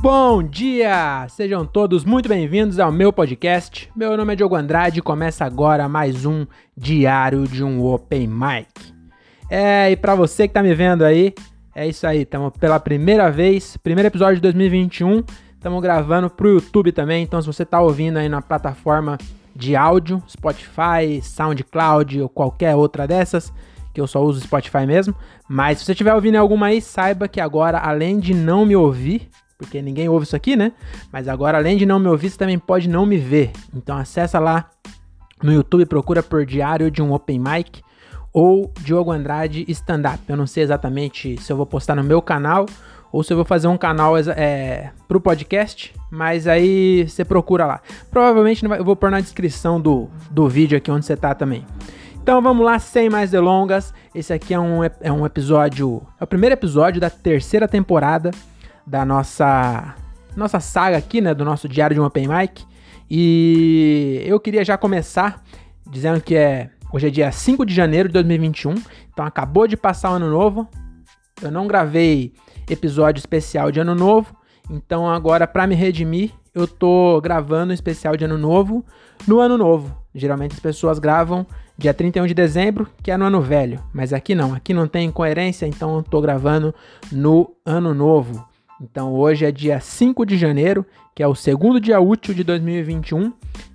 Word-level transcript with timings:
Bom 0.00 0.42
dia! 0.42 1.26
Sejam 1.30 1.64
todos 1.64 2.04
muito 2.04 2.28
bem-vindos 2.28 2.78
ao 2.78 2.92
meu 2.92 3.12
podcast. 3.12 3.90
Meu 3.96 4.14
nome 4.16 4.34
é 4.34 4.36
Diogo 4.36 4.54
Andrade 4.54 4.98
e 4.98 5.02
começa 5.02 5.44
agora 5.44 5.88
mais 5.88 6.26
um 6.26 6.46
diário 6.76 7.48
de 7.48 7.64
um 7.64 7.82
Open 7.82 8.28
Mic. 8.28 8.68
É, 9.50 9.90
e 9.90 9.96
para 9.96 10.14
você 10.14 10.46
que 10.46 10.54
tá 10.54 10.62
me 10.62 10.74
vendo 10.74 11.02
aí, 11.02 11.32
é 11.74 11.88
isso 11.88 12.06
aí, 12.06 12.22
estamos 12.22 12.52
pela 12.58 12.78
primeira 12.78 13.30
vez, 13.30 13.76
primeiro 13.78 14.06
episódio 14.06 14.36
de 14.36 14.42
2021, 14.42 15.24
estamos 15.54 15.82
gravando 15.82 16.28
pro 16.28 16.50
YouTube 16.50 16.92
também, 16.92 17.22
então 17.22 17.40
se 17.40 17.46
você 17.46 17.64
tá 17.64 17.80
ouvindo 17.80 18.18
aí 18.18 18.28
na 18.28 18.42
plataforma 18.42 19.16
de 19.54 19.74
áudio, 19.74 20.22
Spotify, 20.28 21.22
SoundCloud 21.22 22.20
ou 22.20 22.28
qualquer 22.28 22.76
outra 22.76 23.06
dessas, 23.06 23.52
que 23.94 24.00
eu 24.00 24.06
só 24.06 24.22
uso 24.22 24.42
Spotify 24.42 24.86
mesmo, 24.86 25.14
mas 25.48 25.78
se 25.78 25.84
você 25.86 25.92
estiver 25.92 26.14
ouvindo 26.14 26.36
alguma 26.36 26.66
aí, 26.66 26.82
saiba 26.82 27.26
que 27.26 27.40
agora, 27.40 27.78
além 27.78 28.20
de 28.20 28.34
não 28.34 28.66
me 28.66 28.76
ouvir, 28.76 29.30
porque 29.58 29.80
ninguém 29.80 30.08
ouve 30.08 30.26
isso 30.26 30.36
aqui, 30.36 30.56
né? 30.56 30.72
Mas 31.12 31.28
agora, 31.28 31.58
além 31.58 31.76
de 31.76 31.86
não 31.86 31.98
me 31.98 32.08
ouvir, 32.08 32.30
você 32.30 32.38
também 32.38 32.58
pode 32.58 32.88
não 32.88 33.06
me 33.06 33.16
ver. 33.16 33.52
Então 33.74 33.96
acessa 33.96 34.38
lá 34.38 34.70
no 35.42 35.52
YouTube, 35.52 35.86
procura 35.86 36.22
por 36.22 36.44
Diário 36.44 36.90
de 36.90 37.02
um 37.02 37.12
Open 37.12 37.38
Mic 37.38 37.82
ou 38.32 38.70
Diogo 38.80 39.10
Andrade 39.10 39.64
Stand 39.68 40.02
Up. 40.12 40.20
Eu 40.28 40.36
não 40.36 40.46
sei 40.46 40.62
exatamente 40.62 41.40
se 41.40 41.52
eu 41.52 41.56
vou 41.56 41.66
postar 41.66 41.94
no 41.94 42.04
meu 42.04 42.20
canal 42.20 42.66
ou 43.10 43.22
se 43.22 43.32
eu 43.32 43.36
vou 43.36 43.46
fazer 43.46 43.66
um 43.66 43.78
canal 43.78 44.18
é, 44.18 44.90
pro 45.08 45.20
podcast, 45.20 45.94
mas 46.10 46.46
aí 46.46 47.08
você 47.08 47.24
procura 47.24 47.64
lá. 47.64 47.80
Provavelmente 48.10 48.66
vai, 48.66 48.78
eu 48.78 48.84
vou 48.84 48.96
pôr 48.96 49.10
na 49.10 49.20
descrição 49.20 49.80
do, 49.80 50.08
do 50.30 50.48
vídeo 50.48 50.76
aqui 50.76 50.90
onde 50.90 51.06
você 51.06 51.16
tá 51.16 51.34
também. 51.34 51.64
Então 52.22 52.42
vamos 52.42 52.66
lá, 52.66 52.78
sem 52.78 53.08
mais 53.08 53.30
delongas. 53.30 53.94
Esse 54.14 54.32
aqui 54.32 54.52
é 54.52 54.60
um, 54.60 54.80
é 54.84 55.12
um 55.12 55.24
episódio. 55.24 56.02
É 56.20 56.24
o 56.24 56.26
primeiro 56.26 56.54
episódio 56.54 57.00
da 57.00 57.08
terceira 57.08 57.68
temporada 57.68 58.32
da 58.86 59.04
nossa 59.04 59.94
nossa 60.36 60.60
saga 60.60 60.98
aqui, 60.98 61.20
né, 61.20 61.32
do 61.32 61.44
nosso 61.44 61.66
diário 61.68 61.94
de 61.94 62.00
um 62.00 62.04
open 62.04 62.28
mic. 62.28 62.64
E 63.10 64.22
eu 64.26 64.38
queria 64.38 64.64
já 64.64 64.76
começar 64.76 65.42
dizendo 65.88 66.20
que 66.20 66.34
é 66.34 66.70
hoje 66.92 67.06
é 67.06 67.10
dia 67.10 67.32
5 67.32 67.64
de 67.64 67.74
janeiro 67.74 68.08
de 68.08 68.12
2021, 68.14 68.74
então 69.12 69.24
acabou 69.24 69.66
de 69.66 69.76
passar 69.76 70.10
o 70.10 70.14
ano 70.14 70.30
novo. 70.30 70.68
Eu 71.40 71.50
não 71.50 71.66
gravei 71.66 72.32
episódio 72.68 73.18
especial 73.20 73.70
de 73.70 73.80
ano 73.80 73.94
novo, 73.94 74.34
então 74.70 75.08
agora 75.08 75.46
para 75.46 75.66
me 75.66 75.74
redimir, 75.74 76.32
eu 76.54 76.66
tô 76.66 77.20
gravando 77.20 77.70
um 77.70 77.74
especial 77.74 78.16
de 78.16 78.24
ano 78.24 78.38
novo 78.38 78.84
no 79.26 79.40
ano 79.40 79.56
novo. 79.56 79.96
Geralmente 80.14 80.52
as 80.52 80.60
pessoas 80.60 80.98
gravam 80.98 81.46
dia 81.78 81.92
31 81.92 82.26
de 82.26 82.34
dezembro, 82.34 82.88
que 83.02 83.10
é 83.10 83.16
no 83.16 83.26
ano 83.26 83.40
velho, 83.40 83.82
mas 83.92 84.12
aqui 84.12 84.34
não, 84.34 84.54
aqui 84.54 84.72
não 84.72 84.88
tem 84.88 85.10
coerência, 85.10 85.66
então 85.66 85.96
eu 85.96 86.02
tô 86.02 86.20
gravando 86.20 86.74
no 87.12 87.54
ano 87.64 87.94
novo. 87.94 88.46
Então 88.80 89.12
hoje 89.14 89.44
é 89.44 89.50
dia 89.50 89.80
5 89.80 90.26
de 90.26 90.36
janeiro, 90.36 90.84
que 91.14 91.22
é 91.22 91.26
o 91.26 91.34
segundo 91.34 91.80
dia 91.80 92.00
útil 92.00 92.34
de 92.34 92.44
2021. 92.44 93.32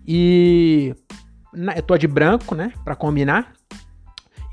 E 0.08 0.96
eu 1.76 1.84
tô 1.84 1.98
de 1.98 2.08
branco, 2.08 2.56
né? 2.56 2.72
Pra 2.84 2.96
combinar. 2.96 3.54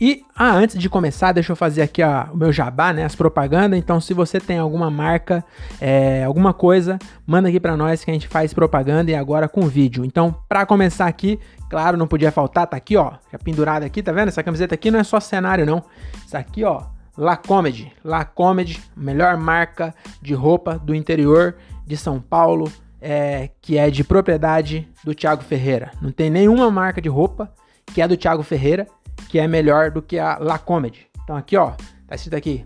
E 0.01 0.23
ah, 0.35 0.53
antes 0.53 0.79
de 0.79 0.89
começar, 0.89 1.33
deixa 1.33 1.51
eu 1.51 1.57
fazer 1.57 1.83
aqui 1.83 2.03
ó, 2.05 2.27
o 2.33 2.37
meu 2.37 2.53
jabá, 2.53 2.93
né? 2.93 3.05
As 3.05 3.17
propagandas. 3.17 3.79
Então, 3.79 4.01
se 4.01 4.15
você 4.15 4.39
tem 4.39 4.57
alguma 4.57 4.89
marca, 4.89 5.45
é, 5.81 6.23
alguma 6.25 6.55
coisa, 6.55 6.99
manda 7.27 7.49
aqui 7.49 7.59
para 7.59 7.77
nós 7.77 8.05
que 8.05 8.11
a 8.11 8.15
gente 8.15 8.29
faz 8.29 8.55
propaganda 8.55 9.11
e 9.11 9.15
agora 9.15 9.49
com 9.49 9.63
vídeo. 9.63 10.05
Então, 10.05 10.35
para 10.49 10.65
começar 10.65 11.07
aqui, 11.07 11.41
claro, 11.69 11.97
não 11.97 12.07
podia 12.07 12.31
faltar, 12.31 12.69
tá 12.69 12.77
aqui, 12.77 12.97
ó, 12.97 13.15
já 13.33 13.39
pendurado 13.39 13.83
aqui, 13.83 14.01
tá 14.01 14.13
vendo? 14.13 14.29
Essa 14.29 14.43
camiseta 14.43 14.77
aqui 14.77 14.89
não 14.89 15.01
é 15.01 15.05
só 15.05 15.19
cenário, 15.19 15.67
não. 15.67 15.83
Isso 16.25 16.37
aqui, 16.37 16.63
ó, 16.63 16.85
La 17.19 17.37
Comedy. 17.37 17.93
La 18.05 18.25
Comedy, 18.25 18.81
melhor 18.97 19.37
marca 19.37 19.93
de 20.23 20.35
roupa 20.35 20.79
do 20.79 20.95
interior 20.95 21.57
de 21.85 21.97
São 21.97 22.21
Paulo, 22.21 22.71
é, 23.01 23.51
que 23.61 23.77
é 23.77 23.91
de 23.91 24.05
propriedade 24.05 24.89
do 25.03 25.13
Thiago 25.13 25.43
Ferreira. 25.43 25.91
Não 26.01 26.13
tem 26.13 26.31
nenhuma 26.31 26.71
marca 26.71 27.03
de 27.03 27.09
roupa 27.09 27.53
que 27.87 28.01
é 28.01 28.07
do 28.07 28.17
Thiago 28.17 28.45
Ferreira 28.45 28.87
que 29.29 29.41
é 29.41 29.49
melhor 29.49 29.91
do 29.91 30.01
que 30.01 30.17
a 30.17 30.39
La 30.39 30.59
Comedy. 30.59 31.09
Então 31.25 31.37
aqui, 31.37 31.57
ó, 31.57 31.73
tá 32.07 32.15
escrito 32.15 32.37
aqui: 32.37 32.65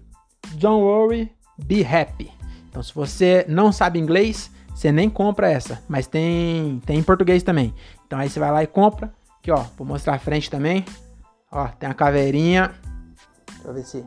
Don't 0.56 0.82
worry, 0.82 1.32
be 1.64 1.82
happy. 1.82 2.30
Então 2.68 2.82
se 2.82 2.94
você 2.94 3.46
não 3.48 3.72
sabe 3.72 3.98
inglês, 3.98 4.50
você 4.74 4.92
nem 4.92 5.08
compra 5.08 5.50
essa, 5.50 5.82
mas 5.88 6.06
tem 6.06 6.78
tem 6.84 6.98
em 6.98 7.02
português 7.02 7.42
também. 7.42 7.74
Então 8.06 8.18
aí 8.18 8.28
você 8.28 8.38
vai 8.38 8.50
lá 8.50 8.62
e 8.62 8.66
compra. 8.66 9.12
Aqui, 9.38 9.50
ó, 9.50 9.64
vou 9.78 9.86
mostrar 9.86 10.14
a 10.14 10.18
frente 10.18 10.50
também. 10.50 10.84
Ó, 11.50 11.66
tem 11.68 11.88
a 11.88 11.94
caveirinha. 11.94 12.70
Deixa 13.46 13.68
eu 13.68 13.74
ver 13.74 13.84
se 13.84 14.04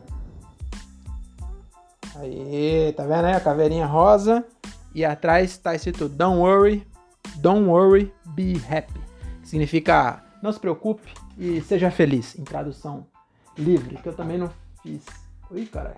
Aí, 2.18 2.94
tá 2.96 3.04
vendo 3.04 3.26
aí 3.26 3.34
a 3.34 3.40
caveirinha 3.40 3.84
rosa? 3.84 4.44
E 4.94 5.04
atrás 5.04 5.58
tá 5.58 5.74
escrito 5.74 6.08
Don't 6.08 6.38
worry, 6.38 6.86
don't 7.36 7.66
worry, 7.66 8.12
be 8.28 8.54
happy. 8.70 8.98
Significa 9.42 10.24
não 10.42 10.50
se 10.50 10.58
preocupe 10.58 11.12
e 11.36 11.60
seja 11.60 11.90
feliz, 11.90 12.38
em 12.38 12.44
tradução 12.44 13.06
livre, 13.58 13.96
que 13.96 14.08
eu 14.08 14.14
também 14.14 14.38
não 14.38 14.50
fiz. 14.82 15.04
Ui, 15.50 15.66
caralho. 15.66 15.96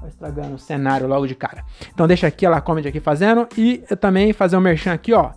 Vai 0.00 0.08
estragando 0.08 0.54
o 0.54 0.58
cenário 0.58 1.06
logo 1.06 1.26
de 1.26 1.36
cara. 1.36 1.64
Então 1.92 2.08
deixa 2.08 2.26
aqui 2.26 2.44
ela 2.44 2.60
comedy 2.60 2.88
aqui 2.88 3.00
fazendo 3.00 3.48
e 3.56 3.84
eu 3.88 3.96
também 3.96 4.32
fazer 4.32 4.56
um 4.56 4.60
merchan 4.60 4.92
aqui, 4.92 5.12
ó. 5.12 5.32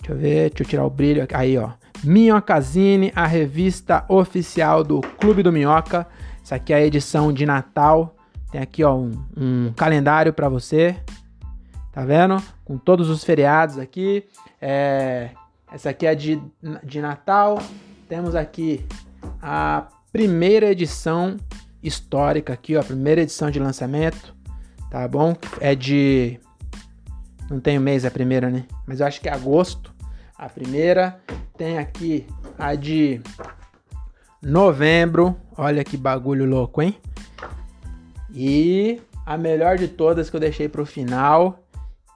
Deixa 0.00 0.12
eu 0.12 0.16
ver, 0.16 0.50
deixa 0.50 0.62
eu 0.62 0.66
tirar 0.66 0.84
o 0.84 0.90
brilho 0.90 1.22
aqui. 1.22 1.34
Aí, 1.34 1.56
ó. 1.56 1.70
Minhocazine, 2.04 3.12
a 3.14 3.26
revista 3.26 4.04
oficial 4.08 4.84
do 4.84 5.00
Clube 5.00 5.42
do 5.42 5.52
Minhoca. 5.52 6.06
Essa 6.42 6.56
aqui 6.56 6.72
é 6.72 6.76
a 6.76 6.84
edição 6.84 7.32
de 7.32 7.44
Natal 7.44 8.16
tem 8.50 8.60
aqui 8.60 8.82
ó, 8.84 8.94
um, 8.94 9.12
um 9.36 9.72
calendário 9.74 10.32
para 10.32 10.48
você, 10.48 10.96
tá 11.92 12.04
vendo? 12.04 12.36
Com 12.64 12.76
todos 12.76 13.08
os 13.08 13.22
feriados 13.22 13.78
aqui. 13.78 14.24
É, 14.60 15.30
essa 15.72 15.90
aqui 15.90 16.06
é 16.06 16.14
de, 16.14 16.42
de 16.82 17.00
Natal. 17.00 17.62
Temos 18.08 18.34
aqui 18.34 18.84
a 19.40 19.86
primeira 20.12 20.70
edição 20.70 21.36
histórica 21.82 22.52
aqui, 22.52 22.76
ó, 22.76 22.80
a 22.80 22.84
primeira 22.84 23.22
edição 23.22 23.50
de 23.50 23.58
lançamento, 23.58 24.34
tá 24.90 25.06
bom? 25.06 25.36
É 25.60 25.74
de 25.74 26.40
não 27.50 27.58
tem 27.58 27.78
o 27.78 27.80
mês 27.80 28.04
a 28.04 28.10
primeira, 28.10 28.48
né? 28.48 28.64
Mas 28.86 29.00
eu 29.00 29.06
acho 29.06 29.20
que 29.20 29.28
é 29.28 29.32
agosto. 29.32 29.92
A 30.38 30.48
primeira 30.48 31.20
tem 31.56 31.78
aqui 31.78 32.26
a 32.58 32.74
de 32.74 33.20
novembro. 34.40 35.36
Olha 35.56 35.82
que 35.82 35.96
bagulho 35.96 36.46
louco, 36.46 36.80
hein? 36.80 36.96
E 38.32 39.00
a 39.26 39.36
melhor 39.36 39.76
de 39.76 39.88
todas 39.88 40.30
que 40.30 40.36
eu 40.36 40.40
deixei 40.40 40.68
para 40.68 40.82
o 40.82 40.86
final, 40.86 41.62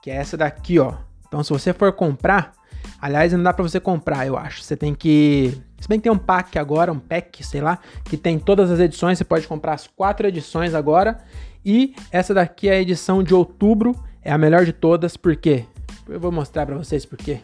que 0.01 0.09
é 0.09 0.15
essa 0.15 0.37
daqui, 0.37 0.79
ó. 0.79 0.93
Então, 1.27 1.43
se 1.43 1.49
você 1.49 1.73
for 1.73 1.91
comprar, 1.93 2.53
aliás, 3.01 3.33
não 3.33 3.43
dá 3.43 3.53
para 3.53 3.63
você 3.63 3.79
comprar, 3.79 4.25
eu 4.25 4.37
acho. 4.37 4.61
Você 4.61 4.75
tem 4.75 4.93
que, 4.93 5.57
se 5.79 5.87
bem 5.87 5.99
que 5.99 6.03
tem 6.03 6.11
um 6.11 6.17
pack 6.17 6.57
agora, 6.57 6.91
um 6.91 6.99
pack, 6.99 7.43
sei 7.43 7.61
lá, 7.61 7.79
que 8.03 8.17
tem 8.17 8.39
todas 8.39 8.71
as 8.71 8.79
edições. 8.79 9.17
Você 9.17 9.23
pode 9.23 9.47
comprar 9.47 9.73
as 9.73 9.87
quatro 9.87 10.27
edições 10.27 10.73
agora. 10.73 11.19
E 11.65 11.95
essa 12.11 12.33
daqui 12.33 12.69
é 12.69 12.73
a 12.73 12.81
edição 12.81 13.23
de 13.23 13.33
outubro, 13.33 13.95
é 14.21 14.31
a 14.31 14.37
melhor 14.37 14.65
de 14.65 14.73
todas, 14.73 15.17
por 15.17 15.35
quê? 15.35 15.65
Eu 16.07 16.19
vou 16.19 16.31
mostrar 16.31 16.65
para 16.65 16.77
vocês 16.77 17.05
por 17.05 17.17
quê. 17.17 17.41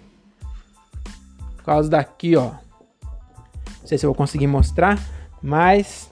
Por 1.58 1.64
causa 1.64 1.90
daqui, 1.90 2.36
ó. 2.36 2.52
Não 3.82 3.88
sei 3.88 3.98
se 3.98 4.06
eu 4.06 4.10
vou 4.10 4.16
conseguir 4.16 4.48
mostrar, 4.48 5.00
mas 5.42 6.12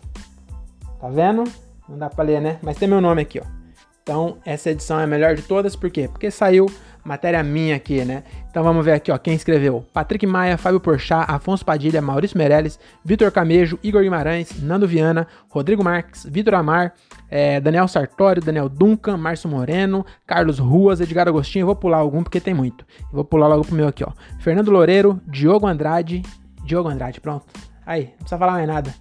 tá 1.00 1.08
vendo? 1.08 1.44
Não 1.90 1.98
dá 1.98 2.10
pra 2.10 2.24
ler, 2.24 2.40
né? 2.40 2.60
Mas 2.62 2.78
tem 2.78 2.88
meu 2.88 3.02
nome 3.02 3.22
aqui, 3.22 3.40
ó. 3.40 3.60
Então, 4.04 4.38
essa 4.46 4.72
edição 4.72 5.00
é 5.00 5.04
a 5.04 5.08
melhor 5.08 5.36
de 5.36 5.42
todas, 5.44 5.76
por 5.76 5.90
quê? 5.90 6.08
Porque 6.08 6.32
saiu 6.32 6.68
matéria 7.04 7.44
minha 7.44 7.76
aqui, 7.76 8.04
né? 8.04 8.24
Então 8.50 8.64
vamos 8.64 8.84
ver 8.84 8.94
aqui, 8.94 9.12
ó, 9.12 9.18
quem 9.18 9.34
escreveu. 9.36 9.86
Patrick 9.94 10.26
Maia, 10.26 10.58
Fábio 10.58 10.80
Porchat, 10.80 11.26
Afonso 11.28 11.64
Padilha, 11.64 12.02
Maurício 12.02 12.38
Meirelles, 12.38 12.80
Vitor 13.04 13.32
Camejo, 13.32 13.78
Igor 13.84 14.02
Guimarães, 14.02 14.62
Nando 14.62 14.88
Viana, 14.88 15.28
Rodrigo 15.48 15.84
Marques, 15.84 16.26
Vitor 16.26 16.56
Amar, 16.56 16.94
é, 17.30 17.60
Daniel 17.60 17.88
Sartório, 17.88 18.42
Daniel 18.42 18.68
Duncan, 18.68 19.18
Márcio 19.18 19.50
Moreno, 19.50 20.06
Carlos 20.26 20.58
Ruas, 20.60 21.00
Edgar 21.00 21.28
Agostinho. 21.28 21.64
Eu 21.64 21.68
vou 21.68 21.76
pular 21.76 21.98
algum 21.98 22.24
porque 22.24 22.40
tem 22.40 22.54
muito. 22.54 22.86
Vou 23.12 23.24
pular 23.24 23.48
logo 23.48 23.64
pro 23.64 23.76
meu 23.76 23.88
aqui, 23.88 24.04
ó. 24.04 24.12
Fernando 24.40 24.72
Loureiro, 24.72 25.22
Diogo 25.28 25.68
Andrade. 25.68 26.24
Diogo 26.64 26.90
Andrade, 26.90 27.22
pronto. 27.22 27.46
Aí, 27.86 28.06
não 28.06 28.18
precisa 28.18 28.38
falar 28.38 28.54
mais 28.54 28.68
nada. 28.68 28.94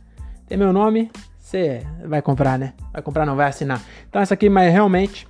Tem 0.46 0.56
meu 0.56 0.72
nome, 0.72 1.10
você 1.48 1.80
vai 2.04 2.20
comprar, 2.20 2.58
né? 2.58 2.74
Vai 2.92 3.00
comprar, 3.00 3.24
não, 3.24 3.34
vai 3.34 3.48
assinar. 3.48 3.80
Então, 4.06 4.20
essa 4.20 4.34
aqui, 4.34 4.50
mas 4.50 4.70
realmente 4.70 5.26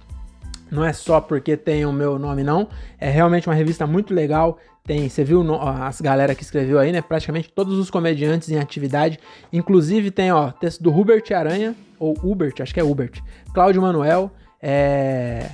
não 0.69 0.85
é 0.85 0.93
só 0.93 1.21
porque 1.21 1.57
tem 1.57 1.87
o 1.87 1.93
meu 1.93 2.19
nome, 2.19 2.43
não. 2.43 2.69
É 2.99 3.09
realmente 3.09 3.49
uma 3.49 3.55
revista 3.55 3.87
muito 3.87 4.13
legal. 4.13 4.59
Tem, 4.85 5.09
você 5.09 5.23
viu 5.23 5.45
as 5.63 6.01
galera 6.01 6.35
que 6.35 6.43
escreveu 6.43 6.81
aí, 6.81 6.91
né? 6.91 7.01
Praticamente 7.01 7.53
todos 7.53 7.79
os 7.79 7.89
comediantes 7.89 8.51
em 8.51 8.59
atividade. 8.59 9.21
Inclusive 9.53 10.11
tem, 10.11 10.33
ó, 10.33 10.51
texto 10.51 10.83
do 10.83 10.91
Hubert 10.91 11.23
Aranha, 11.33 11.77
ou 12.01 12.17
Hubert, 12.21 12.55
acho 12.61 12.75
que 12.75 12.81
é 12.81 12.85
Hubert. 12.85 13.21
Cláudio 13.55 13.81
Manuel, 13.81 14.33
é... 14.61 15.53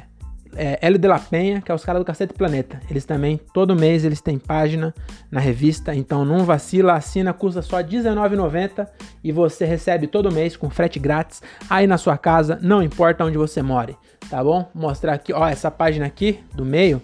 é, 0.56 0.78
Hélio 0.80 0.98
de 0.98 1.08
la 1.08 1.18
Penha, 1.18 1.60
que 1.60 1.70
é 1.70 1.74
os 1.74 1.84
caras 1.84 2.00
do 2.00 2.04
Cacete 2.04 2.34
Planeta. 2.34 2.80
Eles 2.90 3.04
também, 3.04 3.40
todo 3.52 3.74
mês, 3.74 4.04
eles 4.04 4.20
têm 4.20 4.38
página 4.38 4.94
na 5.30 5.40
revista, 5.40 5.94
então 5.94 6.24
não 6.24 6.44
vacila, 6.44 6.94
assina, 6.94 7.32
custa 7.32 7.62
só 7.62 7.78
R$19,90 7.78 8.86
e 9.22 9.32
você 9.32 9.64
recebe 9.64 10.06
todo 10.06 10.32
mês 10.32 10.56
com 10.56 10.70
frete 10.70 10.98
grátis 10.98 11.42
aí 11.68 11.86
na 11.86 11.98
sua 11.98 12.16
casa, 12.18 12.58
não 12.62 12.82
importa 12.82 13.24
onde 13.24 13.36
você 13.36 13.62
more, 13.62 13.96
tá 14.30 14.42
bom? 14.42 14.68
Vou 14.74 14.88
mostrar 14.88 15.14
aqui, 15.14 15.32
ó, 15.32 15.46
essa 15.46 15.70
página 15.70 16.06
aqui 16.06 16.40
do 16.54 16.64
meio, 16.64 17.00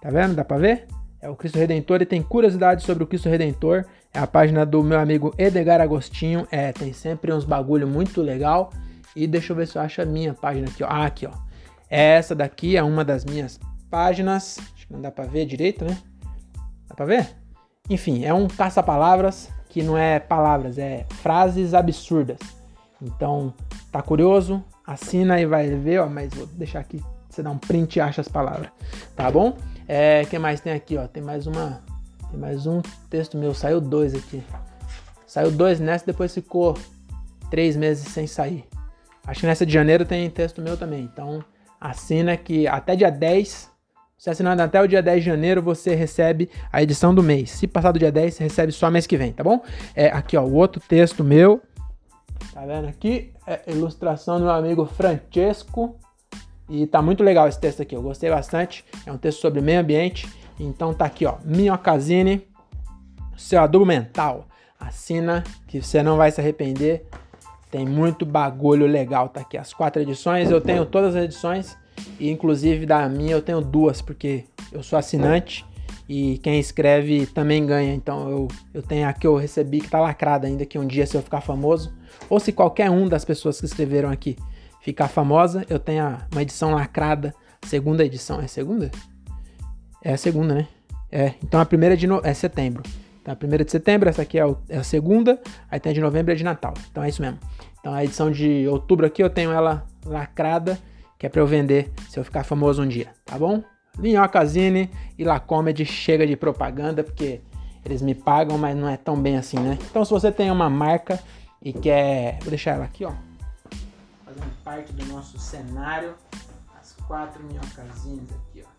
tá 0.00 0.10
vendo? 0.10 0.34
Dá 0.34 0.44
pra 0.44 0.58
ver? 0.58 0.86
É 1.24 1.28
o 1.30 1.34
Cristo 1.34 1.58
Redentor 1.58 2.02
e 2.02 2.06
tem 2.06 2.20
curiosidades 2.20 2.84
sobre 2.84 3.02
o 3.02 3.06
Cristo 3.06 3.30
Redentor. 3.30 3.86
É 4.12 4.18
a 4.18 4.26
página 4.26 4.66
do 4.66 4.82
meu 4.82 5.00
amigo 5.00 5.34
Edgar 5.38 5.80
Agostinho. 5.80 6.46
É, 6.50 6.70
tem 6.70 6.92
sempre 6.92 7.32
uns 7.32 7.46
bagulho 7.46 7.88
muito 7.88 8.20
legal. 8.20 8.70
E 9.16 9.26
deixa 9.26 9.52
eu 9.52 9.56
ver 9.56 9.66
se 9.66 9.78
eu 9.78 9.82
acho 9.82 10.02
a 10.02 10.04
minha 10.04 10.34
página 10.34 10.68
aqui, 10.68 10.84
ó. 10.84 10.86
Ah, 10.86 11.06
aqui, 11.06 11.26
ó. 11.26 11.32
Essa 11.96 12.34
daqui 12.34 12.76
é 12.76 12.82
uma 12.82 13.04
das 13.04 13.24
minhas 13.24 13.60
páginas. 13.88 14.58
Acho 14.74 14.88
que 14.88 14.92
não 14.92 15.00
dá 15.00 15.12
pra 15.12 15.26
ver 15.26 15.46
direito, 15.46 15.84
né? 15.84 15.96
Dá 16.88 16.94
pra 16.96 17.06
ver? 17.06 17.36
Enfim, 17.88 18.24
é 18.24 18.34
um 18.34 18.48
caça-palavras 18.48 19.48
que 19.68 19.80
não 19.80 19.96
é 19.96 20.18
palavras, 20.18 20.76
é 20.76 21.06
frases 21.22 21.72
absurdas. 21.72 22.38
Então, 23.00 23.54
tá 23.92 24.02
curioso? 24.02 24.60
Assina 24.84 25.40
e 25.40 25.46
vai 25.46 25.70
ver, 25.70 26.00
ó. 26.00 26.08
Mas 26.08 26.34
vou 26.34 26.48
deixar 26.48 26.80
aqui, 26.80 27.00
você 27.30 27.44
dá 27.44 27.50
um 27.52 27.58
print 27.58 27.94
e 27.94 28.00
acha 28.00 28.22
as 28.22 28.28
palavras. 28.28 28.70
Tá 29.14 29.30
bom? 29.30 29.56
É, 29.86 30.24
que 30.24 30.36
mais 30.36 30.60
tem 30.60 30.72
aqui, 30.72 30.96
ó? 30.96 31.06
Tem 31.06 31.22
mais 31.22 31.46
uma. 31.46 31.80
Tem 32.28 32.40
mais 32.40 32.66
um 32.66 32.82
texto 33.08 33.36
meu. 33.36 33.54
Saiu 33.54 33.80
dois 33.80 34.16
aqui. 34.16 34.42
Saiu 35.28 35.52
dois 35.52 35.78
nessa, 35.78 36.04
depois 36.04 36.34
ficou 36.34 36.76
três 37.52 37.76
meses 37.76 38.08
sem 38.08 38.26
sair. 38.26 38.64
Acho 39.24 39.42
que 39.42 39.46
nessa 39.46 39.64
de 39.64 39.72
janeiro 39.72 40.04
tem 40.04 40.28
texto 40.28 40.60
meu 40.60 40.76
também. 40.76 41.04
Então, 41.04 41.40
assina 41.84 42.34
que 42.34 42.66
até 42.66 42.96
dia 42.96 43.10
10, 43.10 43.70
se 44.16 44.30
assinando 44.30 44.62
até 44.62 44.80
o 44.80 44.88
dia 44.88 45.02
10 45.02 45.22
de 45.22 45.26
janeiro, 45.26 45.62
você 45.62 45.94
recebe 45.94 46.48
a 46.72 46.82
edição 46.82 47.14
do 47.14 47.22
mês. 47.22 47.50
Se 47.50 47.66
passar 47.66 47.92
do 47.92 47.98
dia 47.98 48.10
10, 48.10 48.34
você 48.34 48.44
recebe 48.44 48.72
só 48.72 48.90
mês 48.90 49.06
que 49.06 49.18
vem, 49.18 49.34
tá 49.34 49.44
bom? 49.44 49.62
É, 49.94 50.06
aqui, 50.06 50.34
ó, 50.34 50.42
o 50.42 50.54
outro 50.54 50.80
texto 50.88 51.22
meu. 51.22 51.60
Tá 52.54 52.64
vendo 52.64 52.88
aqui? 52.88 53.34
É 53.46 53.60
ilustração 53.70 54.38
do 54.38 54.46
meu 54.46 54.54
amigo 54.54 54.86
Francesco. 54.86 55.94
E 56.70 56.86
tá 56.86 57.02
muito 57.02 57.22
legal 57.22 57.46
esse 57.46 57.60
texto 57.60 57.82
aqui, 57.82 57.94
eu 57.94 58.00
gostei 58.00 58.30
bastante. 58.30 58.82
É 59.04 59.12
um 59.12 59.18
texto 59.18 59.40
sobre 59.40 59.60
meio 59.60 59.80
ambiente. 59.80 60.26
Então 60.58 60.94
tá 60.94 61.04
aqui, 61.04 61.26
ó, 61.26 61.36
Minhocasine, 61.44 62.48
seu 63.36 63.60
adubo 63.60 63.84
mental. 63.84 64.46
Assina 64.80 65.44
que 65.68 65.82
você 65.82 66.02
não 66.02 66.16
vai 66.16 66.30
se 66.30 66.40
arrepender. 66.40 67.06
Tem 67.74 67.84
muito 67.84 68.24
bagulho 68.24 68.86
legal, 68.86 69.28
tá 69.28 69.40
aqui 69.40 69.58
as 69.58 69.74
quatro 69.74 70.00
edições. 70.00 70.48
Eu 70.48 70.60
tenho 70.60 70.86
todas 70.86 71.16
as 71.16 71.24
edições 71.24 71.76
e 72.20 72.30
inclusive 72.30 72.86
da 72.86 73.08
minha 73.08 73.32
eu 73.32 73.42
tenho 73.42 73.60
duas 73.60 74.00
porque 74.00 74.44
eu 74.70 74.80
sou 74.80 74.96
assinante 74.96 75.66
e 76.08 76.38
quem 76.38 76.60
escreve 76.60 77.26
também 77.26 77.66
ganha. 77.66 77.92
Então 77.92 78.30
eu, 78.30 78.48
eu 78.72 78.80
tenho 78.80 79.08
a 79.08 79.12
que 79.12 79.26
eu 79.26 79.34
recebi 79.34 79.80
que 79.80 79.90
tá 79.90 79.98
lacrada 79.98 80.46
ainda 80.46 80.64
que 80.64 80.78
um 80.78 80.86
dia 80.86 81.04
se 81.04 81.16
eu 81.16 81.20
ficar 81.20 81.40
famoso 81.40 81.92
ou 82.30 82.38
se 82.38 82.52
qualquer 82.52 82.88
um 82.92 83.08
das 83.08 83.24
pessoas 83.24 83.58
que 83.58 83.66
escreveram 83.66 84.08
aqui 84.08 84.36
ficar 84.80 85.08
famosa, 85.08 85.66
eu 85.68 85.80
tenho 85.80 86.16
uma 86.30 86.42
edição 86.42 86.70
lacrada, 86.70 87.34
segunda 87.66 88.04
edição, 88.04 88.40
é 88.40 88.46
segunda? 88.46 88.88
É 90.00 90.12
a 90.12 90.16
segunda, 90.16 90.54
né? 90.54 90.68
É, 91.10 91.34
então 91.42 91.58
a 91.58 91.66
primeira 91.66 91.94
é 91.94 91.98
de 91.98 92.06
no... 92.06 92.20
é 92.22 92.34
setembro. 92.34 92.84
A 93.26 93.34
primeira 93.34 93.64
de 93.64 93.70
setembro, 93.70 94.08
essa 94.08 94.22
aqui 94.22 94.38
é, 94.38 94.44
o... 94.44 94.58
é 94.68 94.78
a 94.78 94.84
segunda, 94.84 95.40
aí 95.70 95.80
tem 95.80 95.90
a 95.90 95.94
de 95.94 96.00
novembro 96.00 96.32
e 96.32 96.34
a 96.34 96.36
de 96.36 96.44
Natal. 96.44 96.74
Então 96.90 97.02
é 97.02 97.08
isso 97.08 97.22
mesmo. 97.22 97.38
Então 97.80 97.92
a 97.92 98.04
edição 98.04 98.30
de 98.30 98.66
outubro 98.68 99.06
aqui 99.06 99.22
eu 99.22 99.30
tenho 99.30 99.50
ela 99.50 99.86
lacrada, 100.04 100.78
que 101.18 101.26
é 101.26 101.28
para 101.28 101.40
eu 101.40 101.46
vender 101.46 101.90
se 102.08 102.18
eu 102.18 102.24
ficar 102.24 102.44
famoso 102.44 102.82
um 102.82 102.88
dia, 102.88 103.08
tá 103.24 103.38
bom? 103.38 103.62
Minhocazine 103.98 104.90
e 105.18 105.24
La 105.24 105.38
Comedy 105.38 105.86
chega 105.86 106.26
de 106.26 106.36
propaganda, 106.36 107.04
porque 107.04 107.40
eles 107.84 108.02
me 108.02 108.14
pagam, 108.14 108.58
mas 108.58 108.76
não 108.76 108.88
é 108.88 108.96
tão 108.96 109.16
bem 109.20 109.36
assim, 109.36 109.58
né? 109.58 109.78
Então 109.90 110.04
se 110.04 110.10
você 110.10 110.32
tem 110.32 110.50
uma 110.50 110.68
marca 110.68 111.18
e 111.62 111.72
quer... 111.72 112.38
Vou 112.40 112.50
deixar 112.50 112.72
ela 112.72 112.84
aqui, 112.84 113.04
ó. 113.04 113.12
Fazendo 114.24 114.62
parte 114.64 114.92
do 114.92 115.06
nosso 115.06 115.38
cenário. 115.38 116.14
As 116.78 116.92
quatro 117.06 117.42
minhocazines 117.44 118.30
aqui, 118.32 118.64
ó. 118.66 118.73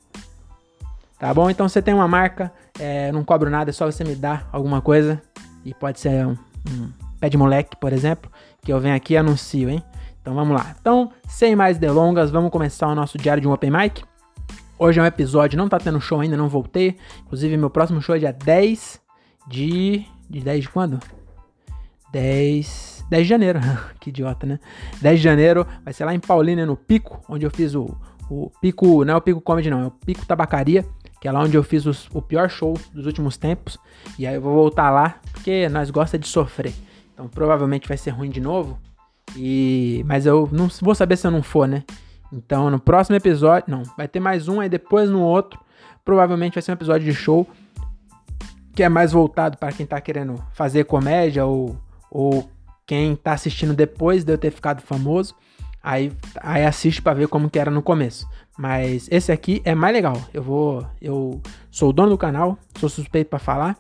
Tá 1.17 1.33
bom? 1.33 1.49
Então 1.49 1.67
você 1.67 1.81
tem 1.81 1.93
uma 1.93 2.07
marca, 2.07 2.51
é, 2.79 3.11
não 3.11 3.23
cobro 3.23 3.49
nada, 3.49 3.69
é 3.69 3.73
só 3.73 3.85
você 3.85 4.03
me 4.03 4.15
dar 4.15 4.47
alguma 4.51 4.81
coisa. 4.81 5.21
E 5.63 5.73
pode 5.73 5.99
ser 5.99 6.25
um, 6.25 6.37
um 6.69 6.89
pé 7.19 7.29
de 7.29 7.37
moleque, 7.37 7.75
por 7.77 7.93
exemplo 7.93 8.29
que 8.65 8.73
eu 8.73 8.79
venho 8.79 8.95
aqui 8.95 9.13
e 9.13 9.17
anuncio, 9.17 9.69
hein? 9.69 9.81
Então 10.19 10.33
vamos 10.33 10.57
lá. 10.57 10.75
Então, 10.81 11.11
sem 11.27 11.55
mais 11.55 11.77
delongas, 11.77 12.31
vamos 12.31 12.49
começar 12.49 12.87
o 12.87 12.95
nosso 12.95 13.15
diário 13.15 13.39
de 13.39 13.47
um 13.47 13.51
Open 13.51 13.69
Mic. 13.69 14.03
Hoje 14.77 14.99
é 14.99 15.03
um 15.03 15.05
episódio, 15.05 15.55
não 15.55 15.69
tá 15.69 15.77
tendo 15.77 16.01
show 16.01 16.19
ainda, 16.19 16.35
não 16.35 16.49
voltei. 16.49 16.97
Inclusive, 17.21 17.55
meu 17.55 17.69
próximo 17.69 18.01
show 18.01 18.15
é 18.15 18.19
dia 18.19 18.33
10 18.33 18.99
de. 19.47 20.03
De 20.27 20.39
10 20.39 20.63
de 20.63 20.69
quando? 20.69 20.99
10. 22.11 23.05
10 23.07 23.23
de 23.23 23.29
janeiro. 23.29 23.59
que 24.01 24.09
idiota, 24.09 24.47
né? 24.47 24.59
10 24.99 25.19
de 25.19 25.23
janeiro 25.23 25.67
vai 25.83 25.93
ser 25.93 26.05
lá 26.05 26.15
em 26.15 26.19
Paulínia, 26.19 26.65
no 26.65 26.75
Pico, 26.75 27.21
onde 27.29 27.45
eu 27.45 27.51
fiz 27.51 27.75
o, 27.75 27.95
o 28.31 28.49
Pico. 28.59 29.05
Não 29.05 29.13
é 29.13 29.17
o 29.17 29.21
Pico 29.21 29.39
Comedy, 29.39 29.69
não, 29.69 29.83
é 29.83 29.85
o 29.85 29.91
Pico 29.91 30.25
Tabacaria, 30.25 30.83
que 31.19 31.27
é 31.27 31.31
lá 31.31 31.41
onde 31.41 31.55
eu 31.55 31.63
fiz 31.63 31.85
os, 31.85 32.09
o 32.13 32.21
pior 32.21 32.49
show 32.49 32.77
dos 32.93 33.05
últimos 33.05 33.37
tempos. 33.37 33.77
E 34.17 34.27
aí 34.27 34.35
eu 34.35 34.41
vou 34.41 34.53
voltar 34.53 34.89
lá, 34.89 35.19
porque 35.31 35.67
nós 35.69 35.89
gosta 35.89 36.17
de 36.17 36.27
sofrer. 36.27 36.73
Então 37.13 37.27
provavelmente 37.27 37.87
vai 37.87 37.97
ser 37.97 38.11
ruim 38.11 38.29
de 38.29 38.41
novo. 38.41 38.79
E 39.35 40.03
mas 40.05 40.25
eu 40.25 40.47
não 40.51 40.69
vou 40.81 40.95
saber 40.95 41.17
se 41.17 41.25
eu 41.25 41.31
não 41.31 41.41
for, 41.41 41.67
né? 41.67 41.83
Então 42.31 42.69
no 42.69 42.79
próximo 42.79 43.15
episódio, 43.15 43.69
não, 43.69 43.83
vai 43.97 44.07
ter 44.07 44.19
mais 44.19 44.47
um 44.47 44.59
aí 44.59 44.69
depois 44.69 45.09
no 45.09 45.21
outro, 45.21 45.59
provavelmente 46.03 46.55
vai 46.55 46.61
ser 46.61 46.71
um 46.71 46.75
episódio 46.75 47.05
de 47.05 47.13
show 47.13 47.47
que 48.73 48.83
é 48.83 48.89
mais 48.89 49.13
voltado 49.13 49.57
para 49.57 49.71
quem 49.71 49.85
tá 49.85 49.99
querendo 50.01 50.35
fazer 50.53 50.83
comédia 50.83 51.45
ou 51.45 51.77
ou 52.11 52.49
quem 52.85 53.15
tá 53.15 53.33
assistindo 53.33 53.73
depois 53.73 54.23
de 54.23 54.31
eu 54.31 54.37
ter 54.37 54.51
ficado 54.51 54.81
famoso. 54.81 55.35
Aí, 55.81 56.11
aí 56.41 56.65
assiste 56.65 57.01
para 57.01 57.13
ver 57.13 57.27
como 57.27 57.49
que 57.49 57.59
era 57.59 57.69
no 57.69 57.81
começo. 57.81 58.27
Mas 58.57 59.07
esse 59.11 59.31
aqui 59.31 59.61
é 59.65 59.75
mais 59.75 59.93
legal. 59.93 60.21
Eu 60.33 60.41
vou, 60.41 60.85
eu 61.01 61.41
sou 61.69 61.89
o 61.89 61.93
dono 61.93 62.11
do 62.11 62.17
canal, 62.17 62.57
sou 62.79 62.89
suspeito 62.89 63.29
para 63.29 63.39
falar. 63.39 63.75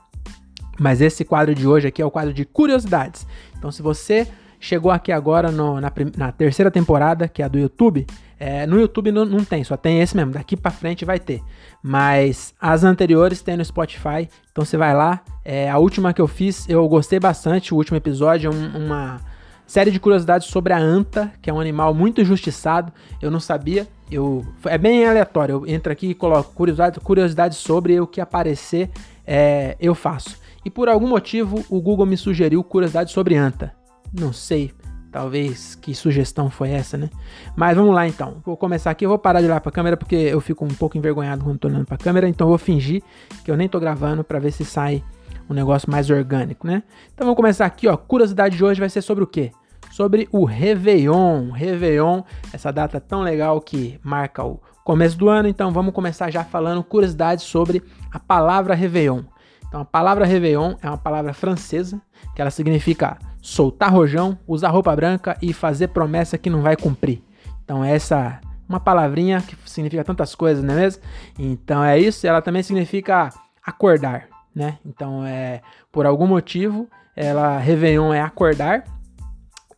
Mas 0.79 1.01
esse 1.01 1.23
quadro 1.23 1.55
de 1.55 1.65
hoje 1.65 1.87
aqui 1.87 2.01
é 2.01 2.05
o 2.05 2.11
quadro 2.11 2.33
de 2.33 2.43
curiosidades. 2.43 3.25
Então, 3.57 3.71
se 3.71 3.81
você 3.81 4.27
chegou 4.59 4.91
aqui 4.91 5.11
agora 5.11 5.51
no, 5.51 5.79
na, 5.79 5.91
na, 6.17 6.31
terceira 6.31 6.71
temporada, 6.71 7.27
que 7.27 7.41
é 7.41 7.45
a 7.45 7.47
do 7.47 7.57
YouTube, 7.57 8.05
é, 8.37 8.65
no 8.65 8.79
YouTube 8.79 9.11
não, 9.11 9.23
não, 9.23 9.45
tem, 9.45 9.63
só 9.63 9.77
tem 9.77 10.01
esse 10.01 10.15
mesmo. 10.15 10.31
Daqui 10.31 10.57
para 10.57 10.71
frente 10.71 11.05
vai 11.05 11.19
ter. 11.19 11.41
Mas 11.81 12.53
as 12.59 12.83
anteriores 12.83 13.41
tem 13.41 13.55
no 13.55 13.63
Spotify. 13.63 14.27
Então 14.51 14.65
você 14.65 14.75
vai 14.75 14.93
lá. 14.93 15.21
É, 15.43 15.69
a 15.69 15.77
última 15.77 16.13
que 16.13 16.21
eu 16.21 16.27
fiz, 16.27 16.67
eu 16.67 16.85
gostei 16.89 17.19
bastante. 17.19 17.73
O 17.73 17.77
último 17.77 17.95
episódio 17.95 18.51
é 18.51 18.53
um, 18.53 18.85
uma 18.85 19.21
série 19.65 19.91
de 19.91 19.99
curiosidades 19.99 20.47
sobre 20.47 20.73
a 20.73 20.77
anta, 20.77 21.31
que 21.41 21.49
é 21.49 21.53
um 21.53 21.59
animal 21.59 21.93
muito 21.93 22.19
injustiçado. 22.19 22.91
Eu 23.21 23.31
não 23.31 23.39
sabia. 23.39 23.87
Eu, 24.11 24.45
é 24.65 24.77
bem 24.77 25.05
aleatório. 25.05 25.55
Eu 25.55 25.67
entro 25.67 25.91
aqui 25.91 26.07
e 26.07 26.13
coloco 26.13 26.53
curiosidades, 26.53 27.01
curiosidades 27.03 27.57
sobre 27.57 27.99
o 27.99 28.07
que 28.07 28.21
aparecer, 28.21 28.89
é, 29.25 29.75
eu 29.79 29.95
faço. 29.95 30.37
E 30.63 30.69
por 30.69 30.89
algum 30.89 31.07
motivo 31.07 31.63
o 31.69 31.81
Google 31.81 32.05
me 32.05 32.17
sugeriu 32.17 32.63
curiosidade 32.63 33.11
sobre 33.11 33.35
anta. 33.35 33.73
Não 34.13 34.31
sei, 34.31 34.71
talvez 35.11 35.75
que 35.75 35.93
sugestão 35.95 36.49
foi 36.49 36.71
essa, 36.71 36.97
né? 36.97 37.09
Mas 37.55 37.75
vamos 37.75 37.93
lá 37.93 38.07
então. 38.07 38.41
Vou 38.45 38.55
começar 38.57 38.91
aqui, 38.91 39.05
eu 39.05 39.09
vou 39.09 39.19
parar 39.19 39.41
de 39.41 39.47
olhar 39.47 39.61
para 39.61 39.69
a 39.69 39.73
câmera 39.73 39.97
porque 39.97 40.15
eu 40.15 40.41
fico 40.41 40.65
um 40.65 40.73
pouco 40.73 40.97
envergonhado 40.97 41.43
quando 41.43 41.57
tô 41.57 41.67
olhando 41.67 41.85
para 41.85 41.95
a 41.95 41.97
câmera, 41.97 42.27
então 42.27 42.45
eu 42.45 42.49
vou 42.49 42.57
fingir 42.57 43.01
que 43.43 43.49
eu 43.49 43.57
nem 43.57 43.67
tô 43.67 43.79
gravando 43.79 44.23
para 44.23 44.39
ver 44.39 44.51
se 44.51 44.65
sai 44.65 45.03
um 45.49 45.53
negócio 45.53 45.89
mais 45.89 46.09
orgânico, 46.09 46.67
né? 46.67 46.83
Então 47.13 47.25
vamos 47.25 47.37
começar 47.37 47.65
aqui, 47.65 47.87
ó. 47.87 47.95
Curiosidade 47.95 48.57
de 48.57 48.63
hoje 48.63 48.79
vai 48.79 48.89
ser 48.89 49.01
sobre 49.01 49.23
o 49.23 49.27
quê? 49.27 49.51
Sobre 49.95 50.27
o 50.29 50.43
Réveillon. 50.43 51.51
Réveillon, 51.51 52.21
essa 52.51 52.69
data 52.69 52.99
tão 52.99 53.21
legal 53.21 53.61
que 53.61 53.97
marca 54.03 54.43
o 54.43 54.59
começo 54.83 55.17
do 55.17 55.29
ano, 55.29 55.47
então 55.47 55.71
vamos 55.71 55.93
começar 55.93 56.29
já 56.29 56.43
falando 56.43 56.83
curiosidades 56.83 57.45
sobre 57.45 57.81
a 58.11 58.19
palavra 58.19 58.75
Réveillon. 58.75 59.21
Então 59.65 59.79
a 59.79 59.85
palavra 59.85 60.25
Réveillon 60.25 60.75
é 60.81 60.89
uma 60.89 60.97
palavra 60.97 61.33
francesa, 61.33 62.01
que 62.35 62.41
ela 62.41 62.51
significa 62.51 63.17
soltar 63.41 63.89
rojão, 63.89 64.37
usar 64.45 64.67
roupa 64.67 64.93
branca 64.93 65.37
e 65.41 65.53
fazer 65.53 65.87
promessa 65.87 66.37
que 66.37 66.49
não 66.49 66.61
vai 66.61 66.75
cumprir. 66.75 67.23
Então 67.63 67.81
essa 67.81 68.41
uma 68.67 68.81
palavrinha 68.81 69.41
que 69.41 69.55
significa 69.65 70.03
tantas 70.03 70.35
coisas, 70.35 70.61
não 70.61 70.73
é 70.73 70.77
mesmo? 70.77 71.03
Então 71.39 71.81
é 71.81 71.97
isso, 71.97 72.27
ela 72.27 72.41
também 72.41 72.63
significa 72.63 73.29
acordar, 73.65 74.27
né? 74.53 74.77
Então 74.85 75.25
é 75.25 75.61
por 75.89 76.05
algum 76.05 76.27
motivo, 76.27 76.85
ela 77.15 77.57
Réveillon 77.59 78.13
é 78.13 78.19
acordar. 78.19 78.83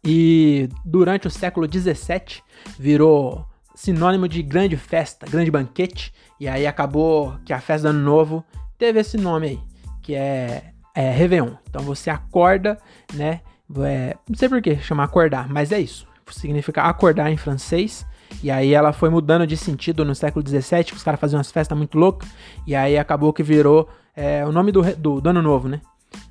E 0.07 0.69
durante 0.85 1.27
o 1.27 1.31
século 1.31 1.67
17 1.67 2.41
virou 2.79 3.45
sinônimo 3.75 4.27
de 4.27 4.41
grande 4.41 4.77
festa, 4.77 5.27
grande 5.29 5.51
banquete, 5.51 6.13
e 6.39 6.47
aí 6.47 6.65
acabou 6.65 7.35
que 7.45 7.51
a 7.51 7.59
festa 7.59 7.91
do 7.91 7.97
ano 7.97 8.03
novo 8.03 8.43
teve 8.77 8.99
esse 8.99 9.17
nome 9.17 9.47
aí 9.47 9.59
que 10.07 10.15
é, 10.15 10.71
é 10.95 11.11
Réveillon. 11.11 11.51
Então 11.69 11.81
você 11.81 12.09
acorda, 12.09 12.77
né? 13.13 13.41
É, 13.85 14.15
não 14.29 14.37
sei 14.37 14.47
por 14.47 14.61
que 14.61 14.77
chamar 14.77 15.03
acordar, 15.03 15.49
mas 15.49 15.73
é 15.73 15.79
isso. 15.81 16.07
Significa 16.31 16.83
acordar 16.83 17.29
em 17.29 17.35
francês. 17.35 18.05
E 18.41 18.49
aí 18.49 18.73
ela 18.73 18.93
foi 18.93 19.09
mudando 19.09 19.45
de 19.45 19.57
sentido 19.57 20.05
no 20.05 20.15
século 20.15 20.47
XVII, 20.47 20.85
que 20.85 20.93
os 20.93 21.03
caras 21.03 21.19
faziam 21.19 21.39
umas 21.39 21.51
festas 21.51 21.77
muito 21.77 21.97
loucas. 21.97 22.29
E 22.65 22.73
aí 22.73 22.97
acabou 22.97 23.33
que 23.33 23.43
virou 23.43 23.89
é, 24.15 24.45
o 24.45 24.51
nome 24.53 24.71
do, 24.71 24.81
do, 24.95 25.19
do 25.19 25.29
ano 25.29 25.41
novo, 25.41 25.67
né? 25.67 25.81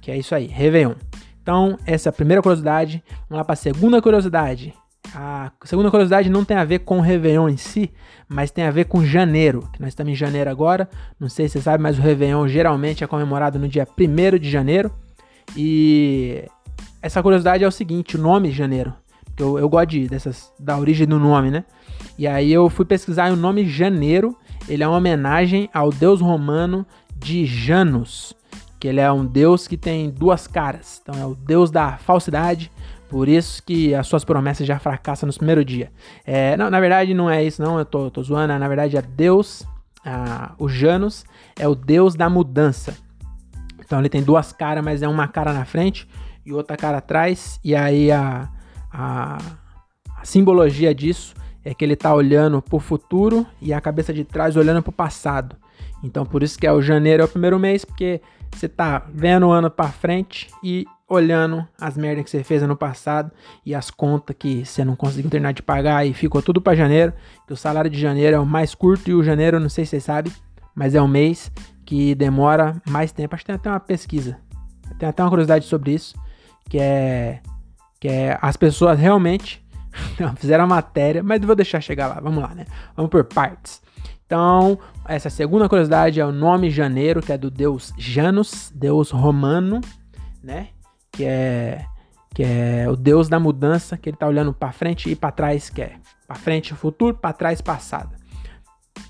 Que 0.00 0.11
é 0.11 0.16
isso 0.16 0.35
aí, 0.35 0.47
Réveillon. 0.47 0.95
Então, 1.46 1.78
essa 1.86 2.08
é 2.08 2.10
a 2.10 2.12
primeira 2.12 2.42
curiosidade. 2.42 3.04
Vamos 3.30 3.38
lá 3.38 3.44
para 3.44 3.52
a 3.52 3.56
segunda 3.56 4.02
curiosidade. 4.02 4.74
A 5.14 5.52
segunda 5.62 5.92
curiosidade 5.92 6.28
não 6.28 6.44
tem 6.44 6.56
a 6.56 6.64
ver 6.64 6.80
com 6.80 6.98
o 6.98 7.00
Réveillon 7.00 7.48
em 7.48 7.56
si, 7.56 7.92
mas 8.28 8.50
tem 8.50 8.64
a 8.64 8.70
ver 8.72 8.86
com 8.86 9.04
janeiro, 9.04 9.62
que 9.72 9.80
nós 9.80 9.90
estamos 9.90 10.12
em 10.12 10.16
janeiro 10.16 10.50
agora. 10.50 10.90
Não 11.20 11.28
sei 11.28 11.46
se 11.46 11.52
você 11.52 11.60
sabe, 11.60 11.80
mas 11.80 12.00
o 12.00 12.02
Réveillon 12.02 12.48
geralmente 12.48 13.04
é 13.04 13.06
comemorado 13.06 13.60
no 13.60 13.68
dia 13.68 13.86
1 13.96 14.38
de 14.40 14.50
janeiro. 14.50 14.90
E 15.56 16.42
essa 17.00 17.22
curiosidade 17.22 17.62
é 17.62 17.68
o 17.68 17.70
seguinte: 17.70 18.16
o 18.16 18.20
nome 18.20 18.50
janeiro. 18.50 18.92
Eu, 19.38 19.56
eu 19.56 19.68
gosto 19.68 19.90
de, 19.90 20.08
dessas, 20.08 20.52
da 20.58 20.76
origem 20.76 21.06
do 21.06 21.20
nome, 21.20 21.52
né? 21.52 21.64
E 22.18 22.26
aí 22.26 22.52
eu 22.52 22.68
fui 22.68 22.84
pesquisar 22.84 23.30
e 23.30 23.32
o 23.32 23.36
nome 23.36 23.68
janeiro 23.68 24.36
ele 24.68 24.82
é 24.82 24.88
uma 24.88 24.96
homenagem 24.96 25.70
ao 25.72 25.90
deus 25.90 26.20
romano 26.20 26.84
de 27.16 27.46
Janus, 27.46 28.34
que 28.86 28.90
ele 28.90 29.00
é 29.00 29.10
um 29.10 29.26
deus 29.26 29.66
que 29.66 29.76
tem 29.76 30.10
duas 30.10 30.46
caras. 30.46 31.02
Então 31.02 31.20
é 31.20 31.26
o 31.26 31.34
deus 31.34 31.72
da 31.72 31.96
falsidade, 31.96 32.70
por 33.08 33.28
isso 33.28 33.60
que 33.64 33.92
as 33.92 34.06
suas 34.06 34.24
promessas 34.24 34.64
já 34.64 34.78
fracassam 34.78 35.26
no 35.26 35.34
primeiro 35.34 35.64
dia. 35.64 35.90
É, 36.24 36.56
não, 36.56 36.70
na 36.70 36.78
verdade 36.78 37.12
não 37.12 37.28
é 37.28 37.42
isso 37.42 37.60
não, 37.60 37.80
eu 37.80 37.84
tô, 37.84 38.08
tô 38.12 38.22
zoando, 38.22 38.56
na 38.56 38.68
verdade 38.68 38.96
é 38.96 39.02
Deus, 39.02 39.66
ah, 40.04 40.54
o 40.56 40.68
Janus 40.68 41.24
é 41.58 41.66
o 41.66 41.74
deus 41.74 42.14
da 42.14 42.30
mudança. 42.30 42.96
Então 43.84 43.98
ele 43.98 44.08
tem 44.08 44.22
duas 44.22 44.52
caras, 44.52 44.84
mas 44.84 45.02
é 45.02 45.08
uma 45.08 45.26
cara 45.26 45.52
na 45.52 45.64
frente 45.64 46.08
e 46.44 46.52
outra 46.52 46.76
cara 46.76 46.98
atrás, 46.98 47.58
e 47.64 47.74
aí 47.74 48.12
a, 48.12 48.48
a, 48.92 49.38
a 50.16 50.24
simbologia 50.24 50.94
disso 50.94 51.34
é 51.64 51.74
que 51.74 51.84
ele 51.84 51.94
está 51.94 52.14
olhando 52.14 52.62
para 52.62 52.76
o 52.76 52.78
futuro 52.78 53.44
e 53.60 53.72
a 53.72 53.80
cabeça 53.80 54.14
de 54.14 54.22
trás 54.22 54.56
olhando 54.56 54.80
para 54.80 54.90
o 54.90 54.92
passado. 54.92 55.56
Então 56.04 56.24
por 56.24 56.44
isso 56.44 56.56
que 56.56 56.68
é 56.68 56.72
o 56.72 56.80
janeiro 56.80 57.24
é 57.24 57.26
o 57.26 57.28
primeiro 57.28 57.58
mês, 57.58 57.84
porque 57.84 58.20
você 58.58 58.68
tá 58.68 59.06
vendo 59.12 59.46
o 59.46 59.50
ano 59.50 59.70
para 59.70 59.88
frente 59.88 60.48
e 60.62 60.86
olhando 61.08 61.66
as 61.80 61.96
merdas 61.96 62.25
que 62.25 62.30
você 62.30 62.42
fez 62.42 62.62
ano 62.62 62.76
passado 62.76 63.30
e 63.64 63.75
as 63.75 63.90
contas 63.90 64.34
que 64.36 64.64
você 64.64 64.84
não 64.84 64.96
conseguiu 64.96 65.30
terminar 65.30 65.52
de 65.52 65.62
pagar 65.62 66.04
e 66.04 66.12
ficou 66.12 66.42
tudo 66.42 66.60
para 66.60 66.76
janeiro, 66.76 67.12
que 67.46 67.52
o 67.52 67.56
salário 67.56 67.90
de 67.90 67.98
janeiro 67.98 68.36
é 68.36 68.38
o 68.40 68.46
mais 68.46 68.75
curto 68.75 69.10
e 69.10 69.14
o 69.14 69.22
janeiro, 69.22 69.60
não 69.60 69.68
sei 69.68 69.84
se 69.84 69.90
você 69.90 70.00
sabe, 70.00 70.32
mas 70.75 70.94
é 70.94 71.00
um 71.00 71.08
mês 71.08 71.50
que 71.84 72.14
demora 72.14 72.80
mais 72.88 73.12
tempo. 73.12 73.34
Acho 73.34 73.44
que 73.44 73.46
tem 73.46 73.54
até 73.54 73.70
uma 73.70 73.80
pesquisa. 73.80 74.38
Tem 74.98 75.08
até 75.08 75.22
uma 75.22 75.30
curiosidade 75.30 75.64
sobre 75.64 75.92
isso, 75.92 76.18
que 76.68 76.78
é 76.78 77.40
que 77.98 78.08
é 78.08 78.38
as 78.42 78.56
pessoas 78.56 78.98
realmente 78.98 79.64
fizeram 80.36 80.64
a 80.64 80.66
matéria, 80.66 81.22
mas 81.22 81.40
vou 81.40 81.54
deixar 81.54 81.80
chegar 81.80 82.08
lá. 82.08 82.20
Vamos 82.20 82.42
lá, 82.42 82.54
né? 82.54 82.66
Vamos 82.94 83.10
por 83.10 83.25
partes. 83.25 83.80
Então, 84.26 84.76
essa 85.06 85.30
segunda 85.30 85.68
curiosidade 85.68 86.21
é 86.21 86.26
o 86.26 86.33
nome 86.33 86.68
janeiro, 86.68 87.23
que 87.23 87.33
é 87.33 87.38
do 87.38 87.49
deus 87.49 87.92
Janus, 87.97 88.73
deus 88.75 89.11
romano, 89.11 89.80
né? 90.42 90.68
Que 91.12 91.25
é 91.25 91.87
que 92.35 92.42
é 92.42 92.87
o 92.87 92.97
deus 92.97 93.30
da 93.30 93.40
mudança, 93.40 93.97
que 93.97 94.11
ele 94.11 94.16
tá 94.16 94.26
olhando 94.26 94.52
para 94.52 94.71
frente 94.71 95.09
e 95.09 95.16
para 95.16 95.33
trás, 95.33 95.71
que 95.71 95.80
é 95.80 95.97
para 96.26 96.37
frente 96.37 96.75
futuro, 96.75 97.16
para 97.16 97.33
trás 97.33 97.62
passado. 97.62 98.14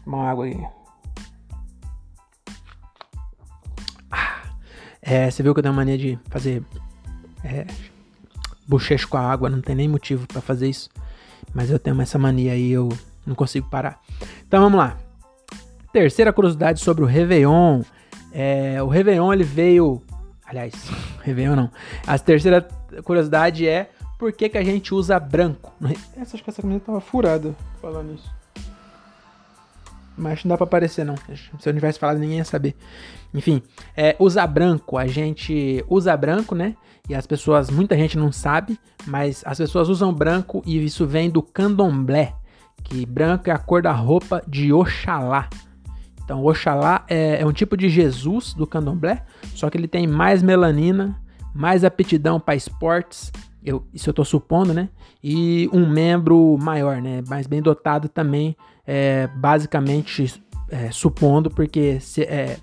Uma 0.06 0.30
água 0.30 0.44
aí. 0.44 0.56
Ah, 4.08 4.42
é, 5.02 5.28
você 5.28 5.42
viu 5.42 5.52
que 5.52 5.58
eu 5.58 5.62
tenho 5.62 5.74
mania 5.74 5.98
de 5.98 6.16
fazer 6.30 6.62
é, 7.42 7.66
bochecho 8.68 9.08
com 9.08 9.16
a 9.16 9.28
água, 9.28 9.50
não 9.50 9.60
tem 9.60 9.74
nem 9.74 9.88
motivo 9.88 10.24
para 10.28 10.40
fazer 10.40 10.68
isso. 10.68 10.88
Mas 11.52 11.68
eu 11.68 11.80
tenho 11.80 12.00
essa 12.00 12.18
mania 12.20 12.52
aí, 12.52 12.70
eu 12.70 12.88
não 13.26 13.34
consigo 13.34 13.68
parar. 13.68 14.00
Então 14.46 14.62
vamos 14.62 14.78
lá. 14.78 14.96
Terceira 15.96 16.30
curiosidade 16.30 16.80
sobre 16.80 17.02
o 17.02 17.06
Réveillon. 17.06 17.80
É, 18.30 18.82
o 18.82 18.86
Réveillon 18.86 19.32
ele 19.32 19.44
veio. 19.44 20.02
Aliás, 20.44 20.74
Réveillon 21.24 21.56
não. 21.56 21.70
A 22.06 22.18
terceira 22.18 22.68
curiosidade 23.02 23.66
é 23.66 23.88
por 24.18 24.30
que, 24.30 24.50
que 24.50 24.58
a 24.58 24.62
gente 24.62 24.94
usa 24.94 25.18
branco. 25.18 25.72
Essa, 26.20 26.36
acho 26.36 26.44
que 26.44 26.50
essa 26.50 26.60
camisa 26.60 26.80
tava 26.80 27.00
furada 27.00 27.56
falando 27.80 28.12
isso. 28.12 28.30
Mas 30.18 30.44
não 30.44 30.50
dá 30.50 30.58
pra 30.58 30.64
aparecer, 30.64 31.02
não. 31.02 31.16
Se 31.16 31.66
eu 31.66 31.72
não 31.72 31.80
tivesse 31.80 31.98
falado, 31.98 32.18
ninguém 32.18 32.36
ia 32.36 32.44
saber. 32.44 32.76
Enfim, 33.32 33.62
é, 33.96 34.14
usar 34.18 34.46
branco. 34.48 34.98
A 34.98 35.06
gente 35.06 35.82
usa 35.88 36.14
branco, 36.14 36.54
né? 36.54 36.76
E 37.08 37.14
as 37.14 37.26
pessoas, 37.26 37.70
muita 37.70 37.96
gente 37.96 38.18
não 38.18 38.30
sabe, 38.30 38.78
mas 39.06 39.42
as 39.46 39.56
pessoas 39.56 39.88
usam 39.88 40.12
branco 40.12 40.62
e 40.66 40.76
isso 40.84 41.06
vem 41.06 41.30
do 41.30 41.40
candomblé. 41.40 42.34
Que 42.84 43.06
branco 43.06 43.48
é 43.48 43.52
a 43.54 43.58
cor 43.58 43.80
da 43.80 43.92
roupa 43.92 44.42
de 44.46 44.74
Oxalá. 44.74 45.48
Então, 46.26 46.44
Oxalá 46.44 47.04
é, 47.08 47.40
é 47.40 47.46
um 47.46 47.52
tipo 47.52 47.76
de 47.76 47.88
Jesus 47.88 48.52
do 48.52 48.66
candomblé, 48.66 49.24
só 49.54 49.70
que 49.70 49.78
ele 49.78 49.86
tem 49.86 50.08
mais 50.08 50.42
melanina, 50.42 51.16
mais 51.54 51.84
aptidão 51.84 52.40
para 52.40 52.56
esportes, 52.56 53.30
eu, 53.62 53.86
isso 53.94 54.08
eu 54.08 54.10
estou 54.10 54.24
supondo, 54.24 54.74
né? 54.74 54.88
E 55.22 55.70
um 55.72 55.88
membro 55.88 56.58
maior, 56.60 57.00
né? 57.00 57.22
Mais 57.28 57.46
bem 57.46 57.62
dotado 57.62 58.08
também, 58.08 58.56
é, 58.84 59.28
basicamente 59.36 60.42
é, 60.68 60.90
supondo, 60.90 61.48
porque 61.48 62.00
se, 62.00 62.22
é, 62.22 62.58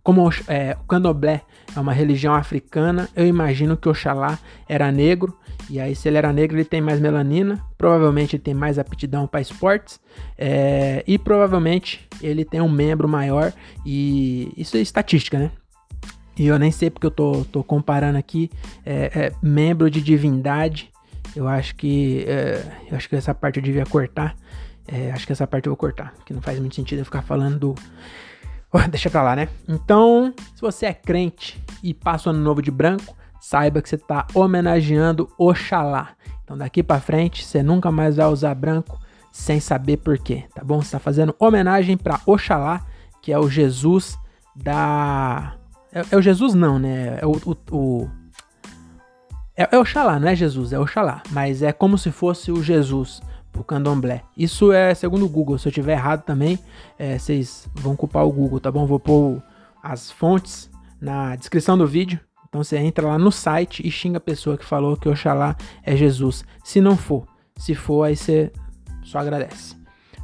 como 0.00 0.30
é, 0.46 0.76
o 0.80 0.86
candomblé 0.86 1.42
é 1.74 1.80
uma 1.80 1.92
religião 1.92 2.34
africana, 2.34 3.08
eu 3.16 3.26
imagino 3.26 3.76
que 3.76 3.88
Oxalá 3.88 4.38
era 4.68 4.92
negro 4.92 5.36
e 5.68 5.80
aí, 5.80 5.96
se 5.96 6.08
ele 6.08 6.16
era 6.16 6.32
negro, 6.32 6.56
ele 6.56 6.64
tem 6.64 6.80
mais 6.80 7.00
melanina. 7.00 7.64
Provavelmente 7.76 8.36
ele 8.36 8.42
tem 8.42 8.54
mais 8.54 8.78
aptidão 8.78 9.26
para 9.26 9.40
esportes. 9.40 10.00
É, 10.38 11.02
e 11.06 11.18
provavelmente 11.18 12.06
ele 12.22 12.44
tem 12.44 12.60
um 12.60 12.68
membro 12.68 13.08
maior. 13.08 13.52
E 13.84 14.52
isso 14.56 14.76
é 14.76 14.80
estatística, 14.80 15.38
né? 15.38 15.50
E 16.38 16.46
eu 16.46 16.58
nem 16.58 16.70
sei 16.70 16.90
porque 16.90 17.06
eu 17.06 17.10
tô, 17.10 17.44
tô 17.50 17.64
comparando 17.64 18.16
aqui. 18.16 18.50
É, 18.84 19.10
é, 19.14 19.32
membro 19.42 19.90
de 19.90 20.00
divindade. 20.00 20.90
Eu 21.34 21.48
acho 21.48 21.74
que. 21.74 22.24
É, 22.28 22.62
eu 22.88 22.96
acho 22.96 23.08
que 23.08 23.16
essa 23.16 23.34
parte 23.34 23.58
eu 23.58 23.62
devia 23.62 23.84
cortar. 23.84 24.36
É, 24.86 25.10
acho 25.10 25.26
que 25.26 25.32
essa 25.32 25.48
parte 25.48 25.66
eu 25.66 25.70
vou 25.70 25.76
cortar. 25.76 26.14
Que 26.24 26.32
não 26.32 26.40
faz 26.40 26.60
muito 26.60 26.76
sentido 26.76 27.00
eu 27.00 27.04
ficar 27.04 27.22
falando 27.22 27.58
do. 27.58 27.74
Deixa 28.90 29.10
pra 29.10 29.22
lá, 29.22 29.34
né? 29.34 29.48
Então, 29.66 30.32
se 30.54 30.60
você 30.60 30.86
é 30.86 30.94
crente 30.94 31.60
e 31.82 31.92
passa 31.92 32.28
o 32.28 32.32
ano 32.32 32.40
novo 32.40 32.62
de 32.62 32.70
branco 32.70 33.16
saiba 33.46 33.80
que 33.80 33.88
você 33.88 33.94
está 33.94 34.26
homenageando 34.34 35.30
Oxalá. 35.38 36.10
Então 36.42 36.58
daqui 36.58 36.82
para 36.82 37.00
frente 37.00 37.44
você 37.44 37.62
nunca 37.62 37.92
mais 37.92 38.16
vai 38.16 38.26
usar 38.26 38.52
branco 38.56 38.98
sem 39.30 39.60
saber 39.60 39.98
por 39.98 40.18
quê, 40.18 40.44
tá 40.52 40.64
bom? 40.64 40.82
Você 40.82 40.88
está 40.88 40.98
fazendo 40.98 41.34
homenagem 41.38 41.96
para 41.96 42.20
Oxalá, 42.26 42.84
que 43.22 43.32
é 43.32 43.38
o 43.38 43.48
Jesus 43.48 44.18
da. 44.54 45.54
É, 45.92 46.04
é, 46.10 46.16
o 46.16 46.22
Jesus 46.22 46.54
não, 46.54 46.76
né? 46.76 47.18
É 47.20 47.26
o, 47.26 47.36
o, 47.46 47.56
o... 47.70 48.10
É, 49.56 49.68
é 49.70 49.78
Oxalá, 49.78 50.18
não 50.18 50.26
é 50.26 50.34
Jesus, 50.34 50.72
é 50.72 50.78
Oxalá. 50.80 51.22
Mas 51.30 51.62
é 51.62 51.70
como 51.72 51.96
se 51.96 52.10
fosse 52.10 52.50
o 52.50 52.60
Jesus 52.60 53.22
pro 53.52 53.62
candomblé. 53.62 54.22
Isso 54.36 54.72
é 54.72 54.92
segundo 54.92 55.24
o 55.24 55.28
Google. 55.28 55.56
Se 55.56 55.68
eu 55.68 55.72
tiver 55.72 55.92
errado 55.92 56.24
também, 56.24 56.58
é, 56.98 57.16
vocês 57.16 57.68
vão 57.76 57.94
culpar 57.94 58.26
o 58.26 58.32
Google, 58.32 58.58
tá 58.58 58.72
bom? 58.72 58.86
Vou 58.86 58.98
pôr 58.98 59.40
as 59.80 60.10
fontes 60.10 60.68
na 61.00 61.36
descrição 61.36 61.78
do 61.78 61.86
vídeo. 61.86 62.18
Então 62.56 62.64
você 62.64 62.78
entra 62.78 63.06
lá 63.06 63.18
no 63.18 63.30
site 63.30 63.86
e 63.86 63.90
xinga 63.90 64.16
a 64.16 64.20
pessoa 64.20 64.56
que 64.56 64.64
falou 64.64 64.96
que 64.96 65.06
Oxalá 65.06 65.54
é 65.82 65.94
Jesus. 65.94 66.42
Se 66.64 66.80
não 66.80 66.96
for, 66.96 67.28
se 67.54 67.74
for, 67.74 68.04
aí 68.04 68.16
você 68.16 68.50
só 69.02 69.18
agradece. 69.18 69.76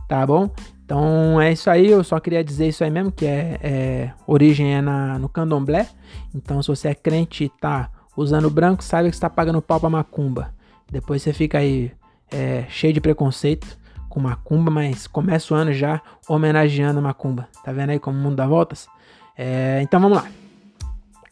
Tá 0.08 0.26
bom? 0.26 0.48
Então 0.82 1.38
é 1.38 1.52
isso 1.52 1.68
aí, 1.68 1.90
eu 1.90 2.02
só 2.02 2.18
queria 2.18 2.42
dizer 2.42 2.68
isso 2.68 2.82
aí 2.82 2.90
mesmo, 2.90 3.12
que 3.12 3.26
é, 3.26 3.58
é 3.62 4.12
origem 4.26 4.74
é 4.74 4.80
na, 4.80 5.18
no 5.18 5.28
candomblé. 5.28 5.86
Então 6.34 6.62
se 6.62 6.68
você 6.68 6.88
é 6.88 6.94
crente 6.94 7.44
e 7.44 7.48
tá 7.50 7.90
usando 8.16 8.48
branco, 8.48 8.82
saiba 8.82 9.10
que 9.10 9.14
está 9.14 9.28
pagando 9.28 9.60
pau 9.60 9.78
pra 9.78 9.90
macumba. 9.90 10.54
Depois 10.90 11.20
você 11.20 11.34
fica 11.34 11.58
aí 11.58 11.92
é, 12.30 12.64
cheio 12.70 12.94
de 12.94 13.00
preconceito 13.02 13.78
com 14.08 14.20
macumba, 14.20 14.70
mas 14.70 15.06
começa 15.06 15.52
o 15.52 15.56
ano 15.56 15.74
já 15.74 16.00
homenageando 16.26 16.98
a 16.98 17.02
macumba. 17.02 17.46
Tá 17.62 17.72
vendo 17.72 17.90
aí 17.90 17.98
como 17.98 18.16
o 18.16 18.22
mundo 18.22 18.36
dá 18.36 18.46
voltas? 18.46 18.88
É, 19.36 19.80
então 19.82 20.00
vamos 20.00 20.16
lá. 20.16 20.26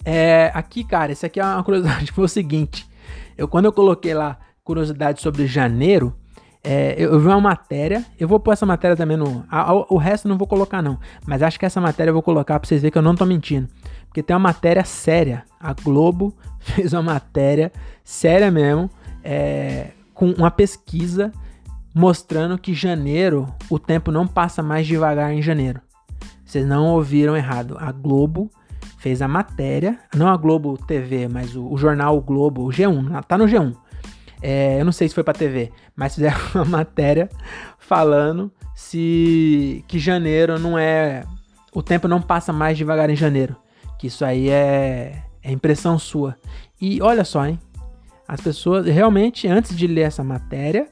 É, 0.04 0.50
aqui, 0.54 0.83
cara, 0.85 1.12
esse 1.12 1.26
aqui 1.26 1.40
é 1.40 1.45
uma 1.45 1.62
curiosidade. 1.62 2.12
Foi 2.12 2.25
o 2.26 2.28
seguinte: 2.28 2.88
eu 3.37 3.49
quando 3.49 3.66
eu 3.66 3.73
coloquei 3.73 4.14
lá 4.14 4.38
curiosidade 4.64 5.21
sobre 5.21 5.47
janeiro, 5.47 6.14
é, 6.62 6.95
eu, 6.99 7.12
eu, 7.12 7.21
vi 7.21 7.26
uma 7.26 7.40
matéria. 7.40 8.04
Eu 8.19 8.28
vou 8.28 8.38
pôr 8.38 8.52
essa 8.52 8.66
matéria 8.66 8.97
também 8.97 9.16
no. 9.16 9.45
A, 9.50 9.71
a, 9.71 9.75
o 9.75 9.97
resto 9.97 10.28
não 10.28 10.37
vou 10.37 10.47
colocar, 10.47 10.83
não. 10.83 10.99
Mas 11.26 11.42
acho 11.42 11.59
que 11.59 11.66
essa 11.66 11.80
matéria 11.80 12.11
eu 12.11 12.14
vou 12.14 12.23
colocar 12.23 12.59
pra 12.59 12.66
vocês 12.66 12.80
verem 12.80 12.92
que 12.92 12.99
eu 12.99 13.02
não 13.02 13.14
tô 13.14 13.25
mentindo. 13.25 13.69
Porque 14.07 14.23
tem 14.23 14.35
uma 14.35 14.40
matéria 14.40 14.85
séria. 14.85 15.45
A 15.59 15.73
Globo 15.73 16.35
fez 16.61 16.92
uma 16.92 17.02
matéria 17.02 17.73
séria 18.04 18.50
mesmo. 18.50 18.90
É, 19.23 19.88
com 20.14 20.30
uma 20.33 20.50
pesquisa 20.50 21.33
mostrando 21.95 22.57
que 22.59 22.73
janeiro, 22.73 23.52
o 23.69 23.78
tempo 23.78 24.12
não 24.12 24.26
passa 24.26 24.62
mais 24.62 24.87
devagar 24.87 25.33
em 25.33 25.42
janeiro. 25.42 25.80
Vocês 26.45 26.66
não 26.66 26.88
ouviram 26.88 27.37
errado. 27.37 27.76
A 27.78 27.90
Globo 27.90 28.50
fez 29.00 29.23
a 29.23 29.26
matéria, 29.26 29.99
não 30.14 30.28
a 30.28 30.37
Globo 30.37 30.76
TV, 30.76 31.26
mas 31.26 31.57
o, 31.57 31.66
o 31.66 31.78
jornal 31.78 32.19
o 32.19 32.21
Globo, 32.21 32.62
o 32.62 32.69
G1, 32.69 33.25
tá 33.25 33.38
no 33.38 33.47
G1. 33.47 33.75
É, 34.42 34.78
eu 34.78 34.85
não 34.85 34.92
sei 34.92 35.09
se 35.09 35.14
foi 35.14 35.25
pra 35.25 35.33
TV, 35.33 35.73
mas 35.97 36.14
fizeram 36.14 36.38
uma 36.54 36.66
matéria 36.66 37.28
falando 37.78 38.52
se 38.75 39.83
que 39.88 39.99
janeiro 39.99 40.59
não 40.59 40.78
é. 40.78 41.25
O 41.73 41.83
tempo 41.83 42.07
não 42.07 42.21
passa 42.21 42.52
mais 42.52 42.76
devagar 42.76 43.09
em 43.09 43.16
janeiro. 43.16 43.57
Que 43.99 44.07
isso 44.07 44.23
aí 44.23 44.50
é, 44.50 45.23
é 45.42 45.50
impressão 45.50 45.99
sua. 45.99 46.37
E 46.78 47.00
olha 47.00 47.25
só, 47.25 47.47
hein? 47.47 47.59
As 48.28 48.40
pessoas 48.40 48.85
realmente, 48.85 49.49
antes 49.49 49.75
de 49.75 49.87
ler 49.87 50.02
essa 50.02 50.23
matéria, 50.23 50.88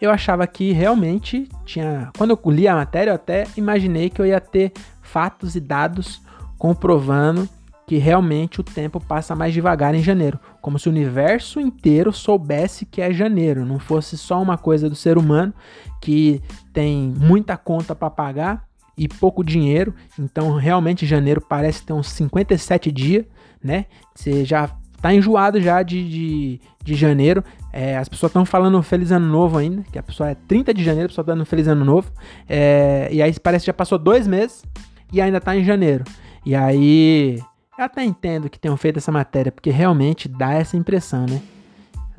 eu 0.00 0.10
achava 0.10 0.44
que 0.46 0.72
realmente 0.72 1.48
tinha. 1.64 2.10
Quando 2.18 2.30
eu 2.30 2.50
li 2.50 2.66
a 2.66 2.74
matéria, 2.74 3.12
eu 3.12 3.14
até 3.14 3.46
imaginei 3.56 4.10
que 4.10 4.20
eu 4.20 4.26
ia 4.26 4.40
ter 4.40 4.72
fatos 5.02 5.54
e 5.54 5.60
dados 5.60 6.20
comprovando 6.64 7.46
que 7.86 7.98
realmente 7.98 8.58
o 8.58 8.64
tempo 8.64 8.98
passa 8.98 9.36
mais 9.36 9.52
devagar 9.52 9.94
em 9.94 10.02
janeiro, 10.02 10.40
como 10.62 10.78
se 10.78 10.88
o 10.88 10.90
universo 10.90 11.60
inteiro 11.60 12.10
soubesse 12.10 12.86
que 12.86 13.02
é 13.02 13.12
janeiro, 13.12 13.66
não 13.66 13.78
fosse 13.78 14.16
só 14.16 14.40
uma 14.40 14.56
coisa 14.56 14.88
do 14.88 14.96
ser 14.96 15.18
humano 15.18 15.52
que 16.00 16.40
tem 16.72 17.12
muita 17.18 17.58
conta 17.58 17.94
para 17.94 18.08
pagar 18.08 18.64
e 18.96 19.06
pouco 19.06 19.44
dinheiro, 19.44 19.94
então 20.18 20.56
realmente 20.56 21.04
janeiro 21.04 21.38
parece 21.38 21.84
ter 21.84 21.92
uns 21.92 22.08
57 22.08 22.90
dias, 22.90 23.26
né? 23.62 23.84
Você 24.14 24.42
já 24.42 24.70
tá 25.02 25.12
enjoado 25.12 25.60
já 25.60 25.82
de, 25.82 26.08
de, 26.08 26.60
de 26.82 26.94
janeiro. 26.94 27.44
É, 27.74 27.98
as 27.98 28.08
pessoas 28.08 28.30
estão 28.30 28.46
falando 28.46 28.82
Feliz 28.82 29.12
Ano 29.12 29.26
Novo 29.26 29.58
ainda, 29.58 29.82
que 29.92 29.98
a 29.98 30.02
pessoa 30.02 30.30
é 30.30 30.34
30 30.34 30.72
de 30.72 30.82
janeiro, 30.82 31.04
a 31.04 31.08
pessoa 31.10 31.26
tá 31.26 31.34
dando 31.34 31.44
Feliz 31.44 31.68
Ano 31.68 31.84
Novo. 31.84 32.10
É, 32.48 33.10
e 33.12 33.20
aí 33.20 33.38
parece 33.38 33.64
que 33.64 33.66
já 33.66 33.74
passou 33.74 33.98
dois 33.98 34.26
meses 34.26 34.64
e 35.12 35.20
ainda 35.20 35.42
tá 35.42 35.54
em 35.54 35.62
janeiro. 35.62 36.04
E 36.44 36.54
aí 36.54 37.42
eu 37.78 37.84
até 37.84 38.04
entendo 38.04 38.48
que 38.48 38.58
tenham 38.58 38.76
feito 38.76 38.98
essa 38.98 39.10
matéria, 39.10 39.50
porque 39.50 39.70
realmente 39.70 40.28
dá 40.28 40.52
essa 40.52 40.76
impressão, 40.76 41.26
né? 41.26 41.42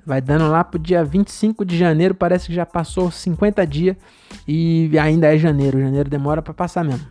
Vai 0.06 0.22
dando 0.22 0.48
lá 0.50 0.64
pro 0.64 0.78
dia 0.78 1.04
25 1.04 1.66
de 1.66 1.78
janeiro, 1.78 2.14
parece 2.14 2.48
que 2.48 2.54
já 2.54 2.66
passou 2.66 3.10
50 3.10 3.66
dias 3.66 3.96
e 4.48 4.92
ainda 5.00 5.34
é 5.34 5.38
janeiro. 5.38 5.80
Janeiro 5.80 6.10
demora 6.10 6.42
para 6.42 6.54
passar 6.54 6.84
mesmo. 6.84 7.08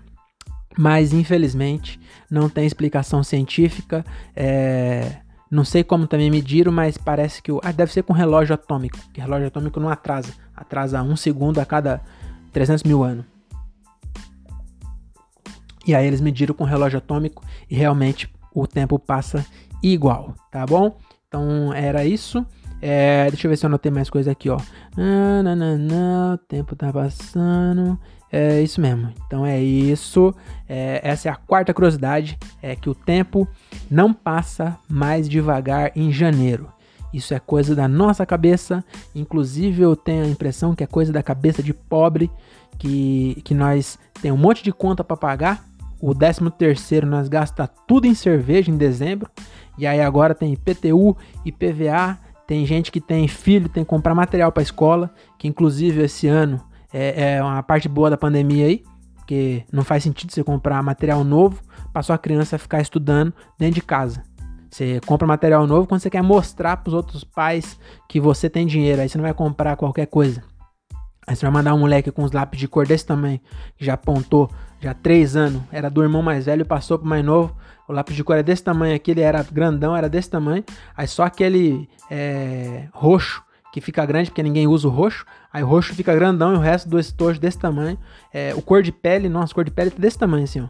Mas 0.77 1.13
infelizmente 1.13 2.01
não 2.31 2.49
tem 2.49 2.67
explicação 2.67 3.25
científica. 3.25 4.05
É... 4.37 5.17
Não 5.51 5.65
sei 5.65 5.83
como 5.83 6.07
também 6.07 6.31
mediram, 6.31 6.73
mas 6.73 6.97
parece 6.97 7.43
que 7.43 7.51
o. 7.51 7.61
Ah, 7.65 7.73
deve 7.73 7.93
ser 7.93 8.03
com 8.03 8.13
relógio 8.13 8.55
atômico. 8.55 8.99
Que 9.13 9.21
relógio 9.21 9.49
atômico 9.49 9.81
não 9.81 9.89
atrasa. 9.89 10.33
Atrasa 10.55 11.03
um 11.03 11.17
segundo 11.17 11.61
a 11.61 11.65
cada 11.65 12.01
300 12.53 12.83
mil 12.83 13.03
anos. 13.03 13.25
E 15.87 15.95
aí 15.95 16.07
eles 16.07 16.21
mediram 16.21 16.55
com 16.55 16.65
relógio 16.65 16.99
atômico 16.99 17.43
e 17.71 17.75
realmente 17.75 18.29
o 18.55 18.67
tempo 18.67 18.99
passa 18.99 19.45
igual, 19.83 20.35
tá 20.51 20.65
bom? 20.65 20.97
Então 21.29 21.73
era 21.73 22.05
isso. 22.05 22.45
É, 22.81 23.31
deixa 23.31 23.47
eu 23.47 23.51
ver 23.51 23.57
se 23.57 23.65
eu 23.65 23.69
anotei 23.69 23.91
mais 23.91 24.11
coisa 24.11 24.31
aqui, 24.31 24.51
ó. 24.51 24.59
Não, 24.97 25.43
não, 25.43 25.79
não, 25.79 26.35
o 26.35 26.39
tempo 26.39 26.77
tá 26.77 26.93
passando. 26.93 27.99
É 28.31 28.61
isso 28.61 28.81
mesmo. 28.81 29.13
Então 29.27 29.47
é 29.47 29.61
isso. 29.61 30.35
É, 30.69 31.01
essa 31.03 31.29
é 31.29 31.33
a 31.33 31.37
quarta 31.37 31.73
curiosidade: 31.73 32.39
é 32.63 32.75
que 32.77 32.91
o 32.91 32.95
tempo 32.95 33.49
não 33.91 34.13
passa 34.13 34.77
mais 34.89 35.29
devagar 35.29 35.93
em 35.97 36.13
janeiro. 36.13 36.69
Isso 37.13 37.33
é 37.33 37.39
coisa 37.39 37.77
da 37.77 37.87
nossa 37.87 38.27
cabeça. 38.27 38.85
Inclusive, 39.15 39.83
eu 39.83 39.95
tenho 39.95 40.25
a 40.25 40.29
impressão 40.29 40.75
que 40.75 40.83
é 40.83 40.87
coisa 40.87 41.13
da 41.13 41.23
cabeça 41.23 41.63
de 41.63 41.73
pobre, 41.73 42.31
que, 42.77 43.41
que 43.45 43.55
nós 43.55 43.99
tem 44.21 44.33
um 44.33 44.37
monte 44.37 44.65
de 44.65 44.73
conta 44.73 45.05
para 45.05 45.17
pagar 45.17 45.65
o 46.07 46.15
13 46.15 46.51
terceiro 46.51 47.07
nós 47.07 47.29
gasta 47.29 47.67
tudo 47.67 48.07
em 48.07 48.15
cerveja 48.15 48.71
em 48.71 48.77
dezembro. 48.77 49.31
E 49.79 49.87
aí 49.87 50.03
agora 50.03 50.35
tem 50.35 50.53
IPTU, 50.53 51.17
IPVA, 51.47 52.19
tem 52.47 52.67
gente 52.67 52.93
que 52.93 53.01
tem 53.01 53.27
filho, 53.27 53.71
tem 53.71 53.83
que 53.83 53.89
comprar 53.89 54.15
material 54.15 54.53
para 54.53 54.63
escola, 54.63 55.11
que 55.39 55.49
inclusive 55.49 56.03
esse 56.03 56.29
ano 56.29 56.61
é, 56.93 57.37
é, 57.37 57.43
uma 57.43 57.63
parte 57.63 57.89
boa 57.89 58.11
da 58.11 58.19
pandemia 58.19 58.67
aí, 58.67 58.85
porque 59.17 59.65
não 59.73 59.83
faz 59.83 60.03
sentido 60.03 60.31
você 60.31 60.45
comprar 60.45 60.83
material 60.83 61.25
novo 61.25 61.63
para 61.91 62.03
sua 62.03 62.19
criança 62.19 62.59
ficar 62.59 62.83
estudando 62.83 63.33
dentro 63.59 63.77
de 63.77 63.83
casa. 63.83 64.23
Você 64.71 65.01
compra 65.07 65.27
material 65.27 65.67
novo 65.67 65.87
quando 65.87 66.03
você 66.03 66.11
quer 66.11 66.23
mostrar 66.23 66.77
para 66.77 66.89
os 66.89 66.95
outros 66.95 67.25
pais 67.25 67.79
que 68.07 68.21
você 68.21 68.51
tem 68.51 68.67
dinheiro, 68.67 69.01
aí 69.01 69.09
você 69.09 69.17
não 69.17 69.23
vai 69.23 69.33
comprar 69.33 69.75
qualquer 69.77 70.07
coisa. 70.07 70.43
Aí 71.27 71.35
você 71.35 71.47
vai 71.47 71.53
mandar 71.53 71.73
um 71.73 71.79
moleque 71.79 72.11
com 72.11 72.23
uns 72.23 72.33
lápis 72.33 72.61
de 72.61 72.69
cor 72.69 72.87
desse 72.87 73.07
tamanho, 73.07 73.41
que 73.77 73.85
já 73.87 73.95
apontou 73.95 74.51
já 74.85 74.93
três 74.93 75.35
anos, 75.35 75.63
era 75.73 75.89
do 75.89 76.03
irmão 76.03 76.23
mais 76.23 76.45
velho, 76.45 76.65
passou 76.67 76.99
pro 76.99 77.09
mais 77.09 77.25
novo. 77.25 77.57
O 77.89 77.93
lápis 77.93 78.15
de 78.15 78.23
cor 78.23 78.37
é 78.37 78.43
desse 78.43 78.63
tamanho 78.63 78.95
aqui, 78.95 79.13
ele 79.13 79.23
era 79.23 79.43
grandão, 79.43 79.97
era 79.97 80.09
desse 80.11 80.29
tamanho. 80.29 80.63
Aí 80.95 81.09
só 81.09 81.23
aquele 81.25 81.89
é, 82.11 82.87
roxo, 82.93 83.43
que 83.73 83.81
fica 83.81 84.05
grande, 84.05 84.31
porque 84.31 84.43
ninguém 84.43 84.67
usa 84.67 84.87
o 84.87 84.91
roxo. 84.91 85.25
Aí 85.51 85.63
o 85.63 85.67
roxo 85.67 85.95
fica 85.95 86.15
grandão 86.15 86.53
e 86.53 86.57
o 86.57 86.61
resto 86.61 86.89
do 86.89 86.99
estojo 86.99 87.41
desse 87.41 87.59
tamanho. 87.59 87.99
É, 88.33 88.55
o 88.55 88.61
cor 88.61 88.83
de 88.83 88.93
pele, 88.93 89.29
nossa, 89.29 89.55
cor 89.55 89.65
de 89.65 89.71
pele 89.71 89.91
tá 89.91 89.99
desse 89.99 90.19
tamanho 90.19 90.45
assim, 90.45 90.61
ó. 90.61 90.69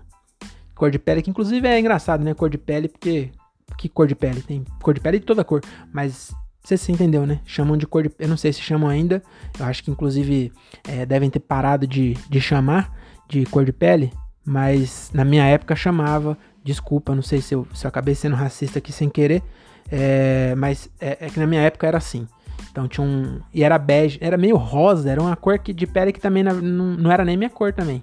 Cor 0.77 0.91
de 0.91 0.99
pele, 0.99 1.21
que 1.21 1.31
inclusive 1.31 1.67
é 1.67 1.79
engraçado, 1.79 2.25
né? 2.25 2.35
Cor 2.35 2.49
de 2.49 2.59
pele, 2.59 2.89
porque. 2.89 3.31
Que 3.77 3.89
cor 3.89 4.07
de 4.07 4.15
pele? 4.15 4.43
Tem 4.43 4.65
cor 4.81 4.95
de 4.95 5.01
pele 5.01 5.19
de 5.19 5.27
toda 5.27 5.43
cor. 5.43 5.61
Mas 5.93 6.33
você 6.63 6.77
se 6.77 6.93
entendeu, 6.93 7.27
né? 7.27 7.41
Chamam 7.45 7.77
de 7.77 7.87
cor 7.87 8.05
de. 8.05 8.13
Eu 8.19 8.29
não 8.29 8.37
sei 8.37 8.53
se 8.53 8.61
chamam 8.61 8.89
ainda. 8.89 9.23
Eu 9.59 9.67
acho 9.67 9.83
que 9.83 9.91
inclusive 9.91 10.53
é, 10.89 11.05
devem 11.05 11.29
ter 11.31 11.41
parado 11.41 11.87
de, 11.87 12.15
de 12.29 12.41
chamar 12.41 12.91
de 13.29 13.45
cor 13.47 13.65
de 13.65 13.73
pele, 13.73 14.13
mas 14.45 15.11
na 15.13 15.25
minha 15.25 15.45
época 15.45 15.75
chamava. 15.75 16.37
Desculpa, 16.63 17.15
não 17.15 17.23
sei 17.23 17.43
se 17.43 17.55
eu, 17.55 17.67
se 17.75 17.85
eu 17.85 17.89
acabei 17.89 18.15
sendo 18.15 18.35
racista 18.35 18.79
aqui 18.79 18.91
sem 18.91 19.11
querer, 19.11 19.43
é, 19.91 20.55
mas 20.57 20.89
é, 20.99 21.19
é, 21.21 21.29
que 21.29 21.39
na 21.39 21.47
minha 21.47 21.61
época 21.61 21.87
era 21.87 21.99
assim. 21.99 22.27
Então 22.71 22.89
tinha 22.89 23.07
um. 23.07 23.41
E 23.53 23.63
era 23.63 23.79
bege, 23.79 24.19
era 24.21 24.37
meio 24.37 24.57
rosa, 24.57 25.11
era 25.11 25.21
uma 25.21 25.37
cor 25.37 25.59
que, 25.59 25.73
de 25.73 25.87
pele 25.87 26.13
que 26.13 26.21
também 26.21 26.43
não, 26.43 26.55
não 26.55 27.13
era 27.13 27.25
nem 27.25 27.37
minha 27.37 27.51
cor 27.51 27.73
também. 27.73 28.03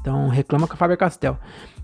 Então 0.00 0.28
reclama 0.28 0.66
com 0.66 0.74
a 0.74 0.76
Faber 0.76 0.98
Castell. 0.98 1.38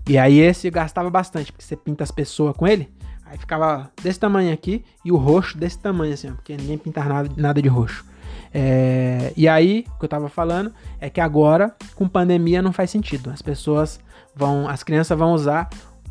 E 0.07 0.17
aí 0.17 0.39
esse 0.39 0.69
gastava 0.69 1.09
bastante, 1.09 1.51
porque 1.51 1.63
você 1.63 1.75
pinta 1.75 2.03
as 2.03 2.11
pessoas 2.11 2.55
com 2.55 2.67
ele. 2.67 2.91
Aí 3.25 3.37
ficava 3.37 3.91
desse 4.01 4.19
tamanho 4.19 4.51
aqui 4.53 4.83
e 5.05 5.11
o 5.11 5.15
roxo 5.15 5.57
desse 5.57 5.77
tamanho, 5.77 6.13
assim, 6.13 6.29
ó, 6.29 6.33
porque 6.33 6.55
ninguém 6.57 6.77
pintava 6.77 7.09
nada, 7.09 7.29
nada 7.37 7.61
de 7.61 7.67
roxo. 7.67 8.03
É, 8.53 9.33
e 9.37 9.47
aí, 9.47 9.85
o 9.95 9.99
que 9.99 10.05
eu 10.05 10.09
tava 10.09 10.29
falando 10.29 10.73
é 10.99 11.09
que 11.09 11.21
agora, 11.21 11.75
com 11.95 12.07
pandemia, 12.07 12.61
não 12.61 12.73
faz 12.73 12.89
sentido. 12.89 13.29
As 13.29 13.41
pessoas 13.41 13.99
vão, 14.35 14.67
as 14.67 14.83
crianças 14.83 15.17
vão 15.17 15.33
usar 15.33 15.69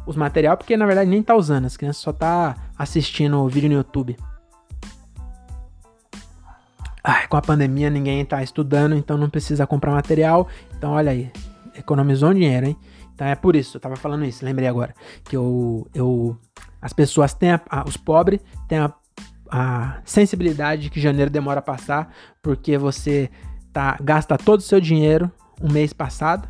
os 0.09 0.17
material 0.17 0.57
porque 0.57 0.75
na 0.75 0.87
verdade 0.87 1.11
nem 1.11 1.23
tá 1.23 1.37
usando, 1.37 1.67
as 1.67 1.77
crianças 1.77 2.01
só 2.03 2.13
tá 2.13 2.57
assistindo 2.79 3.39
o 3.39 3.49
vídeo 3.49 3.69
no 3.69 3.77
YouTube. 3.77 4.17
Ai, 7.05 7.27
com 7.29 7.37
a 7.37 7.43
pandemia 7.43 7.91
ninguém 7.91 8.25
tá 8.25 8.43
estudando, 8.43 8.95
então 8.95 9.19
não 9.19 9.29
precisa 9.29 9.67
comprar 9.67 9.93
material. 9.93 10.49
Então 10.77 10.93
olha 10.93 11.13
aí, 11.13 11.31
economizou 11.77 12.31
um 12.31 12.35
dinheiro, 12.35 12.67
hein? 12.67 12.77
Então 13.15 13.27
é 13.27 13.35
por 13.35 13.55
isso, 13.55 13.77
eu 13.77 13.81
tava 13.81 13.97
falando 13.97 14.25
isso, 14.25 14.45
lembrei 14.45 14.67
agora. 14.67 14.95
Que 15.25 15.37
eu, 15.37 15.87
eu 15.95 16.39
as 16.81 16.93
pessoas 16.93 17.35
têm, 17.35 17.53
a, 17.53 17.63
os 17.87 17.97
pobres 17.97 18.41
têm 18.67 18.79
a, 18.79 18.93
a 19.51 20.01
sensibilidade 20.05 20.83
de 20.83 20.91
que 20.91 21.01
janeiro 21.01 21.31
demora 21.31 21.61
a 21.61 21.63
passar, 21.63 22.15
porque 22.43 22.77
você 22.77 23.31
tá, 23.73 23.97
gasta 24.01 24.37
todo 24.37 24.61
o 24.61 24.63
seu 24.63 24.81
dinheiro 24.81 25.31
um 25.61 25.71
mês 25.71 25.93
passado, 25.93 26.49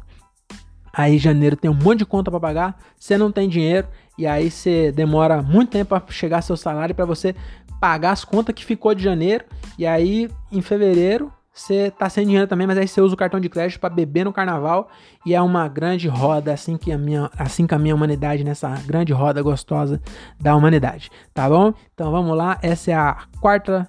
aí 0.93 1.19
janeiro 1.19 1.57
tem 1.57 1.71
um 1.71 1.75
monte 1.75 2.01
de 2.01 2.07
conta 2.07 2.31
para 2.31 2.41
pagar, 2.41 2.79
você 2.99 3.17
não 3.17 3.33
tem 3.33 3.49
dinheiro, 3.49 3.89
e 4.17 4.27
aí 4.27 4.51
você 4.51 4.93
demora 4.93 5.43
muito 5.43 5.71
tempo 5.71 5.89
para 5.89 6.13
chegar 6.13 6.43
seu 6.43 6.57
salário 6.57 6.95
para 6.95 7.05
você 7.05 7.35
pagar 7.81 8.11
as 8.11 8.25
contas 8.25 8.55
que 8.55 8.65
ficou 8.65 8.95
de 8.95 9.03
janeiro, 9.03 9.45
e 9.79 9.87
aí 9.87 10.31
em 10.51 10.61
fevereiro 10.61 11.33
você 11.61 11.91
tá 11.91 12.09
sem 12.09 12.25
dinheiro 12.25 12.47
também, 12.47 12.67
mas 12.67 12.79
aí 12.79 12.87
você 12.87 13.01
usa 13.01 13.15
o 13.15 13.17
cartão 13.17 13.41
de 13.41 13.49
crédito 13.49 13.81
para 13.81 13.91
beber 13.91 14.25
no 14.25 14.33
carnaval 14.33 14.89
e 15.27 15.35
é 15.35 15.43
uma 15.43 15.67
grande 15.69 16.09
roda 16.09 16.53
assim 16.53 16.77
que 16.77 16.93
a 16.93 16.99
minha 16.99 17.31
assim 17.37 17.67
caminha 17.67 17.95
a 17.95 17.97
humanidade 17.97 18.45
nessa 18.45 18.69
grande 18.87 19.13
roda 19.13 19.43
gostosa 19.43 20.01
da 20.41 20.55
humanidade, 20.55 21.11
tá 21.35 21.49
bom? 21.49 21.75
Então 21.95 22.11
vamos 22.11 22.37
lá, 22.37 22.59
essa 22.63 22.91
é 22.91 22.95
a 22.95 23.17
quarta 23.41 23.89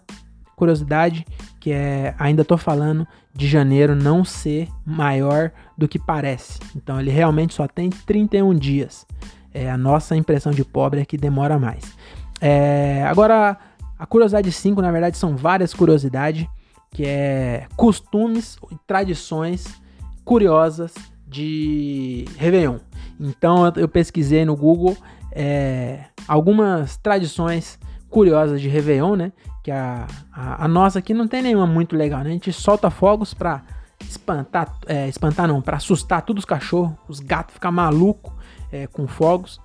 curiosidade 0.56 1.26
que 1.60 1.72
é 1.72 2.16
ainda 2.18 2.44
tô 2.44 2.58
falando 2.58 3.08
de 3.34 3.48
janeiro 3.48 3.96
não 3.96 4.26
ser 4.26 4.68
maior 4.86 5.52
do 5.78 5.88
que 5.88 6.00
parece. 6.00 6.60
Então 6.76 7.00
ele 7.00 7.12
realmente 7.12 7.54
só 7.54 7.68
tem 7.68 7.90
31 7.90 8.54
dias. 8.56 9.06
É 9.54 9.70
a 9.70 9.78
nossa 9.78 10.16
impressão 10.16 10.52
de 10.52 10.64
pobre 10.64 11.02
é 11.02 11.06
que 11.06 11.18
demora 11.18 11.58
mais. 11.58 11.96
É, 12.42 13.04
agora 13.08 13.58
a 14.00 14.06
curiosidade 14.06 14.50
5, 14.52 14.82
na 14.82 14.92
verdade, 14.92 15.18
são 15.18 15.36
várias 15.36 15.74
curiosidades 15.74 16.48
que 16.92 17.06
é 17.06 17.68
costumes 17.76 18.58
e 18.72 18.76
tradições 18.86 19.82
curiosas 20.24 20.94
de 21.28 22.26
Réveillon. 22.38 22.80
Então 23.20 23.72
eu 23.76 23.88
pesquisei 23.88 24.46
no 24.46 24.56
Google 24.56 24.98
é, 25.32 26.06
algumas 26.28 26.98
tradições 26.98 27.80
curiosas 28.10 28.60
de 28.62 28.68
Réveillon, 28.68 29.16
né? 29.16 29.32
Que 29.64 29.72
a, 29.72 30.08
a, 30.34 30.66
a, 30.66 30.68
nossa 30.68 31.00
aqui 31.00 31.14
não 31.14 31.28
tem 31.28 31.42
nenhuma 31.42 31.68
muito 31.68 31.96
legal, 31.96 32.22
né? 32.22 32.30
A 32.30 32.34
gente 32.34 32.52
solta 32.52 32.90
fogos 32.90 33.34
pra 33.34 33.64
espantar, 34.08 34.74
é, 34.88 35.08
espantar 35.08 35.48
não, 35.48 35.62
pra 35.62 35.78
assustar 35.78 36.22
todos 36.22 36.42
os 36.42 36.46
cachorros, 36.46 36.94
os 37.08 37.20
gatos 37.20 37.54
ficam 37.54 37.72
malucos 37.72 38.32
é, 38.72 38.88
com 38.88 39.08
fogos, 39.08 39.60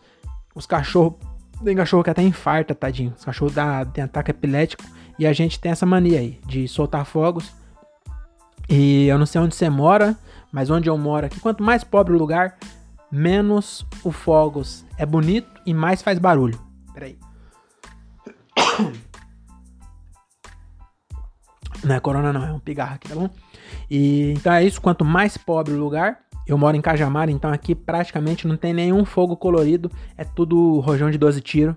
os 0.55 0.67
cachorros, 0.67 1.15
tem 1.65 1.77
cachorro 1.77 2.03
que 2.03 2.11
até 2.11 2.23
infarta, 2.23 2.75
tadinho, 2.75 3.15
os 3.17 3.25
cachorros 3.25 3.55
dá, 3.55 3.81
ataque 3.81 4.31
epilético, 4.31 4.85
E 5.19 5.27
a 5.27 5.33
gente 5.33 5.61
tem 5.61 5.73
essa 5.73 5.87
mania 5.87 6.19
aí 6.19 6.41
de 6.47 6.67
soltar 6.69 7.05
fogos. 7.05 7.53
E 8.69 9.07
eu 9.07 9.19
não 9.19 9.27
sei 9.27 9.41
onde 9.41 9.55
você 9.55 9.69
mora, 9.69 10.17
mas 10.51 10.71
onde 10.71 10.89
eu 10.89 10.97
moro 10.97 11.27
aqui, 11.27 11.39
quanto 11.41 11.63
mais 11.63 11.85
pobre 11.85 12.15
o 12.15 12.19
lugar, 12.19 12.57
menos 13.11 13.87
o 14.03 14.11
fogos 14.11 14.85
é 14.99 15.07
bonito 15.07 15.61
e 15.67 15.75
mais 15.75 16.03
faz 16.03 16.19
barulho. 16.19 16.59
Peraí. 16.93 17.19
Não 21.85 21.95
é 21.95 22.01
corona 22.01 22.33
não, 22.33 22.43
é 22.43 22.51
um 22.51 22.59
pigarro 22.59 22.95
aqui, 22.95 23.07
tá 23.09 23.15
bom? 23.15 23.29
E 23.91 24.33
então 24.33 24.51
é 24.55 24.65
isso, 24.65 24.81
quanto 24.81 25.05
mais 25.05 25.37
pobre 25.37 25.75
o 25.75 25.79
lugar, 25.79 26.21
eu 26.47 26.57
moro 26.57 26.75
em 26.75 26.81
Cajamar, 26.81 27.29
então 27.29 27.53
aqui 27.53 27.75
praticamente 27.75 28.47
não 28.47 28.57
tem 28.57 28.73
nenhum 28.73 29.05
fogo 29.05 29.37
colorido, 29.37 29.91
é 30.17 30.25
tudo 30.25 30.81
rojão 30.81 31.11
de 31.11 31.19
12 31.19 31.43
tiros. 31.43 31.75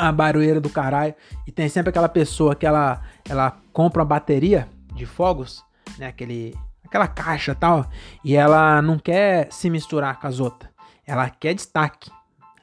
A 0.00 0.12
barulheira 0.12 0.60
do 0.60 0.70
caralho. 0.70 1.14
E 1.46 1.52
tem 1.52 1.68
sempre 1.68 1.90
aquela 1.90 2.08
pessoa 2.08 2.54
que 2.54 2.66
ela, 2.66 3.02
ela 3.28 3.56
compra 3.72 4.00
uma 4.00 4.08
bateria 4.08 4.66
de 4.94 5.04
fogos, 5.04 5.62
né? 5.98 6.06
Aquele, 6.08 6.54
aquela 6.84 7.06
caixa 7.06 7.54
tal. 7.54 7.86
E 8.24 8.34
ela 8.34 8.80
não 8.80 8.98
quer 8.98 9.48
se 9.52 9.68
misturar 9.68 10.18
com 10.18 10.26
as 10.26 10.40
outras. 10.40 10.70
Ela 11.06 11.28
quer 11.28 11.54
destaque. 11.54 12.10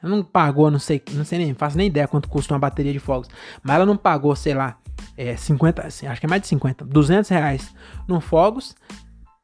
Ela 0.02 0.14
não 0.14 0.24
pagou, 0.24 0.70
não 0.70 0.78
sei, 0.78 1.02
não 1.12 1.24
sei 1.24 1.38
nem, 1.38 1.54
faço 1.54 1.76
nem 1.76 1.88
ideia 1.88 2.08
quanto 2.08 2.28
custa 2.28 2.54
uma 2.54 2.60
bateria 2.60 2.92
de 2.92 2.98
fogos. 2.98 3.28
Mas 3.62 3.76
ela 3.76 3.86
não 3.86 3.96
pagou, 3.96 4.34
sei 4.34 4.54
lá, 4.54 4.76
é, 5.16 5.36
50, 5.36 5.86
assim, 5.86 6.06
acho 6.06 6.20
que 6.20 6.26
é 6.26 6.28
mais 6.28 6.42
de 6.42 6.48
50, 6.48 6.84
200 6.84 7.28
reais 7.30 7.74
no 8.06 8.20
fogos 8.20 8.76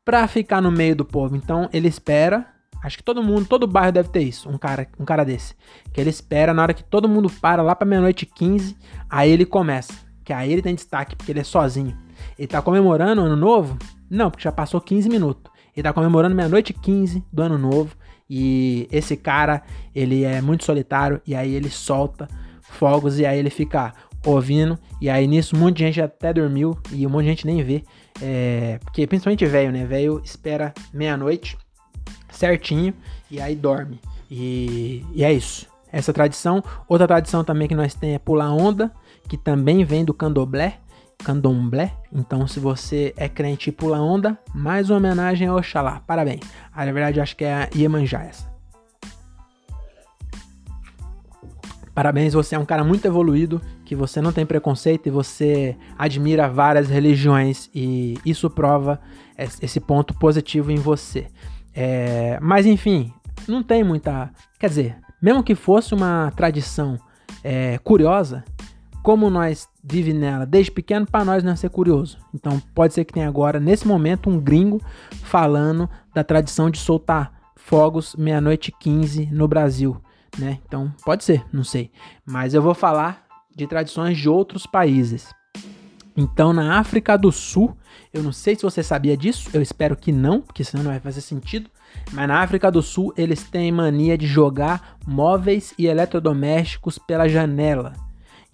pra 0.04 0.28
ficar 0.28 0.60
no 0.60 0.70
meio 0.70 0.94
do 0.94 1.04
povo. 1.04 1.34
Então 1.34 1.68
ele 1.72 1.88
espera, 1.88 2.46
acho 2.84 2.98
que 2.98 3.02
todo 3.02 3.22
mundo, 3.22 3.46
todo 3.46 3.66
bairro 3.66 3.92
deve 3.92 4.10
ter 4.10 4.22
isso, 4.22 4.48
um 4.48 4.58
cara, 4.58 4.86
um 5.00 5.04
cara 5.06 5.24
desse. 5.24 5.54
Que 5.92 6.00
ele 6.00 6.10
espera 6.10 6.52
na 6.52 6.62
hora 6.62 6.74
que 6.74 6.84
todo 6.84 7.08
mundo 7.08 7.30
para 7.40 7.62
lá 7.62 7.74
pra 7.74 7.86
meia-noite 7.86 8.26
15, 8.26 8.76
aí 9.08 9.30
ele 9.30 9.46
começa. 9.46 9.94
Que 10.22 10.32
aí 10.32 10.52
ele 10.52 10.60
tem 10.60 10.74
destaque, 10.74 11.16
porque 11.16 11.32
ele 11.32 11.40
é 11.40 11.44
sozinho. 11.44 11.96
Ele 12.38 12.46
tá 12.46 12.60
comemorando 12.60 13.22
o 13.22 13.24
ano 13.24 13.36
novo? 13.36 13.78
Não, 14.08 14.30
porque 14.30 14.44
já 14.44 14.52
passou 14.52 14.80
15 14.80 15.08
minutos. 15.08 15.50
Ele 15.74 15.82
tá 15.82 15.92
comemorando 15.92 16.36
meia-noite 16.36 16.74
15 16.74 17.24
do 17.32 17.42
ano 17.42 17.58
novo. 17.58 17.96
E 18.28 18.86
esse 18.92 19.16
cara, 19.16 19.62
ele 19.94 20.24
é 20.24 20.40
muito 20.40 20.64
solitário. 20.64 21.20
E 21.26 21.34
aí 21.34 21.54
ele 21.54 21.70
solta 21.70 22.28
fogos. 22.62 23.18
E 23.18 23.26
aí 23.26 23.38
ele 23.38 23.50
fica 23.50 23.92
ouvindo. 24.24 24.78
E 25.00 25.10
aí 25.10 25.26
nisso 25.26 25.56
um 25.56 25.58
monte 25.58 25.78
de 25.78 25.84
gente 25.84 26.00
até 26.00 26.32
dormiu. 26.32 26.78
E 26.92 27.06
um 27.06 27.10
monte 27.10 27.24
de 27.24 27.30
gente 27.30 27.46
nem 27.46 27.62
vê. 27.62 27.82
É, 28.22 28.78
porque 28.84 29.06
principalmente 29.06 29.44
velho, 29.44 29.72
né? 29.72 29.84
Velho 29.84 30.20
espera 30.24 30.72
meia-noite 30.92 31.58
certinho. 32.36 32.94
E 33.30 33.40
aí 33.40 33.54
dorme. 33.54 34.00
E, 34.30 35.04
e 35.12 35.24
é 35.24 35.32
isso. 35.32 35.66
Essa 35.92 36.12
tradição. 36.12 36.62
Outra 36.88 37.06
tradição 37.06 37.44
também 37.44 37.68
que 37.68 37.74
nós 37.74 37.94
temos 37.94 38.16
é 38.16 38.18
pular 38.18 38.52
onda. 38.52 38.92
Que 39.28 39.36
também 39.36 39.84
vem 39.84 40.04
do 40.04 40.12
candomblé 40.12 40.80
candomblé. 41.24 41.94
Então, 42.12 42.46
se 42.46 42.60
você 42.60 43.14
é 43.16 43.28
crente 43.28 43.70
e 43.70 43.72
pula 43.72 44.00
onda, 44.00 44.38
mais 44.54 44.90
uma 44.90 44.98
homenagem 44.98 45.48
a 45.48 45.54
Oxalá. 45.54 46.02
Parabéns. 46.06 46.40
Ah, 46.72 46.84
na 46.84 46.92
verdade, 46.92 47.20
acho 47.20 47.36
que 47.36 47.44
é 47.44 47.54
a 47.54 47.68
Iemanjá 47.74 48.22
essa. 48.22 48.52
Parabéns, 51.94 52.34
você 52.34 52.56
é 52.56 52.58
um 52.58 52.64
cara 52.64 52.82
muito 52.82 53.06
evoluído, 53.06 53.60
que 53.84 53.94
você 53.94 54.20
não 54.20 54.32
tem 54.32 54.44
preconceito 54.44 55.06
e 55.06 55.10
você 55.10 55.76
admira 55.96 56.48
várias 56.48 56.88
religiões 56.88 57.70
e 57.72 58.18
isso 58.26 58.50
prova 58.50 59.00
esse 59.38 59.78
ponto 59.78 60.12
positivo 60.12 60.72
em 60.72 60.76
você. 60.76 61.28
É, 61.74 62.38
mas 62.40 62.66
enfim, 62.66 63.12
não 63.48 63.62
tem 63.62 63.82
muita. 63.82 64.30
Quer 64.58 64.68
dizer, 64.68 64.96
mesmo 65.20 65.42
que 65.42 65.54
fosse 65.54 65.94
uma 65.94 66.32
tradição 66.36 66.98
é, 67.42 67.78
curiosa, 67.78 68.44
como 69.02 69.28
nós 69.28 69.68
vive 69.82 70.14
nela 70.14 70.46
desde 70.46 70.72
pequeno, 70.72 71.06
para 71.06 71.24
nós 71.24 71.42
não 71.44 71.52
é 71.52 71.56
ser 71.56 71.68
curioso. 71.68 72.18
Então 72.32 72.60
pode 72.74 72.94
ser 72.94 73.04
que 73.04 73.12
tenha 73.12 73.28
agora, 73.28 73.60
nesse 73.60 73.86
momento, 73.86 74.30
um 74.30 74.40
gringo 74.40 74.80
falando 75.22 75.88
da 76.14 76.24
tradição 76.24 76.70
de 76.70 76.78
soltar 76.78 77.32
fogos 77.54 78.14
meia-noite 78.16 78.72
15 78.72 79.26
no 79.26 79.48
Brasil, 79.48 79.96
né? 80.38 80.58
Então 80.66 80.92
pode 81.04 81.24
ser, 81.24 81.44
não 81.52 81.64
sei. 81.64 81.90
Mas 82.24 82.54
eu 82.54 82.62
vou 82.62 82.74
falar 82.74 83.24
de 83.54 83.66
tradições 83.66 84.16
de 84.16 84.28
outros 84.28 84.66
países. 84.66 85.34
Então 86.16 86.52
na 86.52 86.78
África 86.78 87.16
do 87.16 87.32
Sul, 87.32 87.76
eu 88.12 88.22
não 88.22 88.32
sei 88.32 88.54
se 88.54 88.62
você 88.62 88.82
sabia 88.82 89.16
disso, 89.16 89.50
eu 89.52 89.60
espero 89.60 89.96
que 89.96 90.12
não, 90.12 90.40
porque 90.40 90.62
senão 90.62 90.84
não 90.84 90.90
vai 90.90 91.00
fazer 91.00 91.20
sentido. 91.20 91.68
Mas 92.12 92.28
na 92.28 92.40
África 92.40 92.70
do 92.70 92.82
Sul 92.82 93.12
eles 93.16 93.42
têm 93.44 93.72
mania 93.72 94.16
de 94.16 94.26
jogar 94.26 94.96
móveis 95.06 95.74
e 95.78 95.86
eletrodomésticos 95.86 96.98
pela 96.98 97.28
janela. 97.28 97.92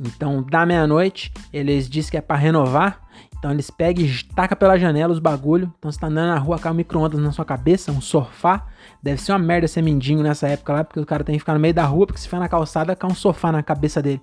Então, 0.00 0.42
da 0.42 0.64
meia-noite, 0.64 1.30
eles 1.52 1.88
dizem 1.88 2.12
que 2.12 2.16
é 2.16 2.22
para 2.22 2.36
renovar. 2.36 3.02
Então, 3.38 3.50
eles 3.50 3.70
pegam 3.70 4.02
e 4.02 4.24
tacam 4.34 4.56
pela 4.56 4.78
janela 4.78 5.12
os 5.12 5.18
bagulho. 5.18 5.70
Então, 5.78 5.92
você 5.92 6.00
tá 6.00 6.06
andando 6.06 6.28
na 6.28 6.38
rua 6.38 6.58
com 6.58 6.70
um 6.70 6.74
micro-ondas 6.74 7.20
na 7.20 7.32
sua 7.32 7.44
cabeça, 7.44 7.92
um 7.92 8.00
sofá. 8.00 8.66
Deve 9.02 9.20
ser 9.20 9.32
uma 9.32 9.38
merda 9.38 9.68
ser 9.68 9.82
mendigo 9.82 10.22
nessa 10.22 10.48
época 10.48 10.72
lá, 10.72 10.84
porque 10.84 11.00
o 11.00 11.04
cara 11.04 11.22
tem 11.22 11.34
que 11.34 11.40
ficar 11.40 11.52
no 11.52 11.60
meio 11.60 11.74
da 11.74 11.84
rua, 11.84 12.06
porque 12.06 12.20
se 12.20 12.28
for 12.28 12.38
na 12.38 12.48
calçada, 12.48 12.96
cai 12.96 13.10
um 13.10 13.14
sofá 13.14 13.52
na 13.52 13.62
cabeça 13.62 14.00
dele. 14.00 14.22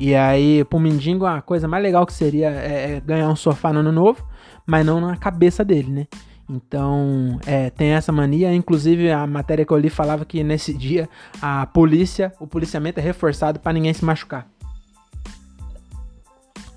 E 0.00 0.14
aí, 0.14 0.64
pro 0.64 0.80
mendigo, 0.80 1.26
a 1.26 1.42
coisa 1.42 1.68
mais 1.68 1.82
legal 1.82 2.06
que 2.06 2.14
seria 2.14 2.48
é, 2.48 2.94
é 2.94 3.00
ganhar 3.00 3.28
um 3.28 3.36
sofá 3.36 3.70
no 3.70 3.80
ano 3.80 3.92
novo, 3.92 4.26
mas 4.64 4.86
não 4.86 4.98
na 4.98 5.14
cabeça 5.14 5.62
dele, 5.62 5.90
né? 5.90 6.06
Então, 6.48 7.38
é, 7.46 7.68
tem 7.68 7.90
essa 7.90 8.10
mania. 8.10 8.54
Inclusive, 8.54 9.10
a 9.10 9.26
matéria 9.26 9.64
que 9.64 9.72
eu 9.72 9.78
li 9.78 9.90
falava 9.90 10.24
que 10.24 10.42
nesse 10.42 10.72
dia 10.72 11.06
a 11.42 11.66
polícia, 11.66 12.32
o 12.40 12.46
policiamento 12.46 12.98
é 12.98 13.02
reforçado 13.02 13.60
para 13.60 13.74
ninguém 13.74 13.92
se 13.92 14.02
machucar 14.02 14.48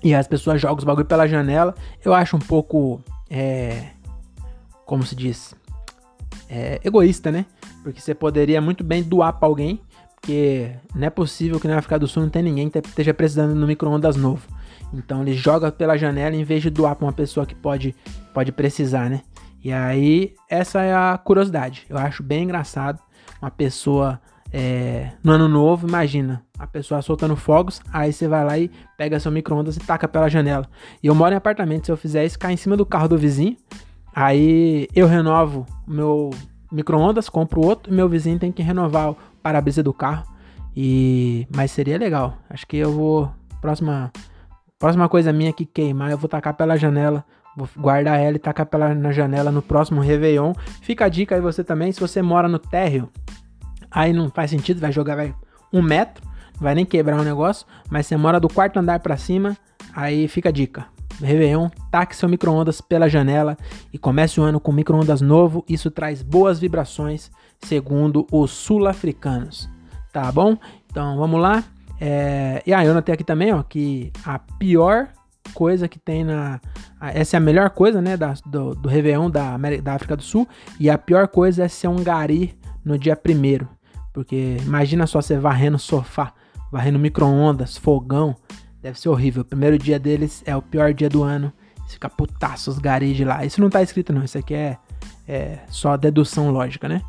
e 0.04 0.14
as 0.14 0.28
pessoas 0.28 0.60
jogam 0.60 0.76
os 0.76 0.84
bagulho 0.84 1.06
pela 1.06 1.26
janela, 1.26 1.74
eu 2.04 2.12
acho 2.12 2.36
um 2.36 2.38
pouco, 2.38 3.02
é, 3.30 3.86
como 4.84 5.02
se 5.02 5.16
diz, 5.16 5.54
é, 6.46 6.78
egoísta, 6.84 7.32
né? 7.32 7.46
Porque 7.82 8.00
você 8.00 8.14
poderia 8.14 8.60
muito 8.60 8.84
bem 8.84 9.02
doar 9.02 9.32
para 9.32 9.48
alguém, 9.48 9.80
porque 10.24 10.70
não 10.94 11.06
é 11.06 11.10
possível 11.10 11.60
que 11.60 11.68
na 11.68 11.76
África 11.76 11.98
do 11.98 12.08
Sul 12.08 12.22
não 12.22 12.30
tem 12.30 12.42
ninguém 12.42 12.70
que 12.70 12.78
esteja 12.78 13.12
precisando 13.12 13.54
no 13.54 13.66
micro-ondas 13.66 14.16
novo. 14.16 14.48
Então 14.90 15.20
ele 15.20 15.34
joga 15.34 15.70
pela 15.70 15.98
janela 15.98 16.34
em 16.34 16.42
vez 16.42 16.62
de 16.62 16.70
doar 16.70 16.96
para 16.96 17.04
uma 17.04 17.12
pessoa 17.12 17.44
que 17.44 17.54
pode, 17.54 17.94
pode 18.32 18.50
precisar, 18.50 19.10
né? 19.10 19.20
E 19.62 19.70
aí, 19.70 20.34
essa 20.48 20.80
é 20.80 20.94
a 20.94 21.18
curiosidade. 21.22 21.84
Eu 21.90 21.98
acho 21.98 22.22
bem 22.22 22.44
engraçado 22.44 23.00
uma 23.40 23.50
pessoa 23.50 24.18
é, 24.50 25.10
no 25.22 25.32
ano 25.32 25.46
novo, 25.46 25.86
imagina, 25.86 26.42
a 26.58 26.66
pessoa 26.66 27.02
soltando 27.02 27.36
fogos, 27.36 27.82
aí 27.92 28.10
você 28.10 28.26
vai 28.26 28.44
lá 28.44 28.58
e 28.58 28.70
pega 28.96 29.20
seu 29.20 29.30
micro-ondas 29.30 29.76
e 29.76 29.80
taca 29.80 30.08
pela 30.08 30.30
janela. 30.30 30.66
E 31.02 31.06
eu 31.06 31.14
moro 31.14 31.34
em 31.34 31.36
apartamento, 31.36 31.84
se 31.84 31.92
eu 31.92 31.98
fizer 31.98 32.24
isso, 32.24 32.38
cai 32.38 32.54
em 32.54 32.56
cima 32.56 32.78
do 32.78 32.86
carro 32.86 33.08
do 33.08 33.18
vizinho, 33.18 33.56
aí 34.14 34.88
eu 34.94 35.06
renovo 35.06 35.66
meu 35.86 36.30
micro-ondas, 36.72 37.28
compro 37.28 37.60
outro, 37.60 37.92
e 37.92 37.94
meu 37.94 38.08
vizinho 38.08 38.38
tem 38.38 38.50
que 38.50 38.62
renovar 38.62 39.14
para-brisa 39.44 39.84
do 39.84 39.92
carro. 39.92 40.26
E 40.74 41.46
mas 41.54 41.70
seria 41.70 41.96
legal. 41.96 42.38
Acho 42.50 42.66
que 42.66 42.76
eu 42.76 42.90
vou 42.90 43.30
próxima 43.60 44.10
próxima 44.78 45.08
coisa 45.08 45.32
minha 45.32 45.52
que 45.52 45.64
queimar, 45.64 46.10
eu 46.10 46.18
vou 46.18 46.28
tacar 46.28 46.54
pela 46.54 46.76
janela. 46.76 47.24
Vou 47.56 47.68
guardar 47.76 48.18
ela 48.18 48.34
e 48.34 48.40
tacar 48.40 48.66
pela 48.66 48.92
na 48.92 49.12
janela 49.12 49.52
no 49.52 49.62
próximo 49.62 50.00
Réveillon. 50.00 50.52
Fica 50.82 51.04
a 51.04 51.08
dica 51.08 51.36
aí 51.36 51.40
você 51.40 51.62
também, 51.62 51.92
se 51.92 52.00
você 52.00 52.20
mora 52.20 52.48
no 52.48 52.58
térreo, 52.58 53.08
Aí 53.94 54.12
não 54.12 54.28
faz 54.28 54.50
sentido, 54.50 54.80
vai 54.80 54.90
jogar 54.90 55.14
vai, 55.14 55.32
um 55.72 55.80
metro, 55.80 56.24
vai 56.60 56.74
nem 56.74 56.84
quebrar 56.84 57.16
o 57.16 57.20
um 57.20 57.24
negócio, 57.24 57.64
mas 57.88 58.06
você 58.06 58.16
mora 58.16 58.40
do 58.40 58.48
quarto 58.48 58.76
andar 58.76 58.98
para 58.98 59.16
cima, 59.16 59.56
aí 59.94 60.26
fica 60.26 60.48
a 60.48 60.52
dica. 60.52 60.86
Réveillon, 61.20 61.68
taque 61.90 62.16
seu 62.16 62.28
micro-ondas 62.28 62.80
pela 62.80 63.08
janela 63.08 63.56
e 63.92 63.98
comece 63.98 64.40
o 64.40 64.42
ano 64.42 64.60
com 64.60 64.72
micro-ondas 64.72 65.20
novo. 65.20 65.64
Isso 65.68 65.90
traz 65.90 66.22
boas 66.22 66.58
vibrações, 66.58 67.30
segundo 67.60 68.26
os 68.30 68.50
sul-africanos. 68.50 69.68
Tá 70.12 70.30
bom? 70.30 70.56
Então 70.90 71.16
vamos 71.16 71.40
lá. 71.40 71.64
É... 72.00 72.62
E 72.66 72.72
aí, 72.72 72.84
ah, 72.84 72.88
eu 72.88 72.94
notei 72.94 73.14
aqui 73.14 73.24
também 73.24 73.52
ó, 73.52 73.62
que 73.62 74.12
a 74.24 74.38
pior 74.38 75.08
coisa 75.52 75.88
que 75.88 75.98
tem 75.98 76.24
na. 76.24 76.60
Essa 77.00 77.36
é 77.36 77.38
a 77.38 77.40
melhor 77.40 77.70
coisa, 77.70 78.00
né? 78.00 78.16
Da, 78.16 78.34
do, 78.46 78.74
do 78.74 78.88
Réveillon 78.88 79.30
da, 79.30 79.56
da 79.82 79.94
África 79.94 80.16
do 80.16 80.22
Sul. 80.22 80.48
E 80.80 80.88
a 80.88 80.96
pior 80.96 81.28
coisa 81.28 81.64
é 81.64 81.68
ser 81.68 81.88
um 81.88 82.02
gari 82.02 82.56
no 82.84 82.98
dia 82.98 83.16
primeiro. 83.16 83.68
Porque 84.12 84.56
imagina 84.62 85.06
só 85.06 85.20
você 85.20 85.36
varrendo 85.36 85.78
sofá, 85.78 86.32
varrendo 86.70 86.98
micro-ondas, 86.98 87.76
fogão. 87.76 88.36
Deve 88.84 89.00
ser 89.00 89.08
horrível. 89.08 89.40
O 89.40 89.46
primeiro 89.46 89.78
dia 89.78 89.98
deles 89.98 90.42
é 90.44 90.54
o 90.54 90.60
pior 90.60 90.92
dia 90.92 91.08
do 91.08 91.22
ano. 91.22 91.50
Fica 91.88 92.06
putaço 92.06 92.70
os 92.70 92.78
garis 92.78 93.18
lá. 93.20 93.42
Isso 93.42 93.58
não 93.58 93.70
tá 93.70 93.82
escrito 93.82 94.12
não. 94.12 94.22
Isso 94.22 94.36
aqui 94.36 94.52
é, 94.52 94.76
é 95.26 95.60
só 95.70 95.96
dedução 95.96 96.50
lógica, 96.50 96.86
né? 96.86 97.00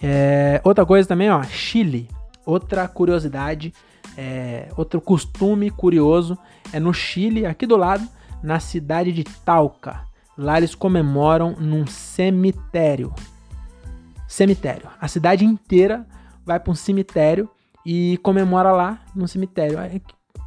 É, 0.00 0.60
outra 0.62 0.86
coisa 0.86 1.08
também, 1.08 1.28
ó. 1.28 1.42
Chile. 1.42 2.08
Outra 2.46 2.86
curiosidade. 2.86 3.74
É, 4.16 4.68
outro 4.76 5.00
costume 5.00 5.72
curioso 5.72 6.38
é 6.72 6.78
no 6.78 6.94
Chile, 6.94 7.46
aqui 7.46 7.66
do 7.66 7.76
lado, 7.76 8.08
na 8.40 8.60
cidade 8.60 9.10
de 9.10 9.24
Talca. 9.24 10.02
Lá 10.38 10.58
eles 10.58 10.76
comemoram 10.76 11.56
num 11.58 11.84
cemitério. 11.84 13.12
Cemitério. 14.28 14.88
A 15.00 15.08
cidade 15.08 15.44
inteira 15.44 16.06
vai 16.46 16.60
para 16.60 16.70
um 16.70 16.76
cemitério 16.76 17.50
e 17.84 18.20
comemora 18.22 18.70
lá 18.70 19.00
no 19.16 19.26
cemitério. 19.26 19.80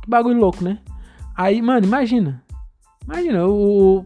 É, 0.08 0.10
bagulho 0.10 0.40
louco, 0.40 0.64
né? 0.64 0.80
Aí, 1.36 1.62
mano, 1.62 1.86
imagina. 1.86 2.44
Imagina, 3.04 3.46
o. 3.48 4.06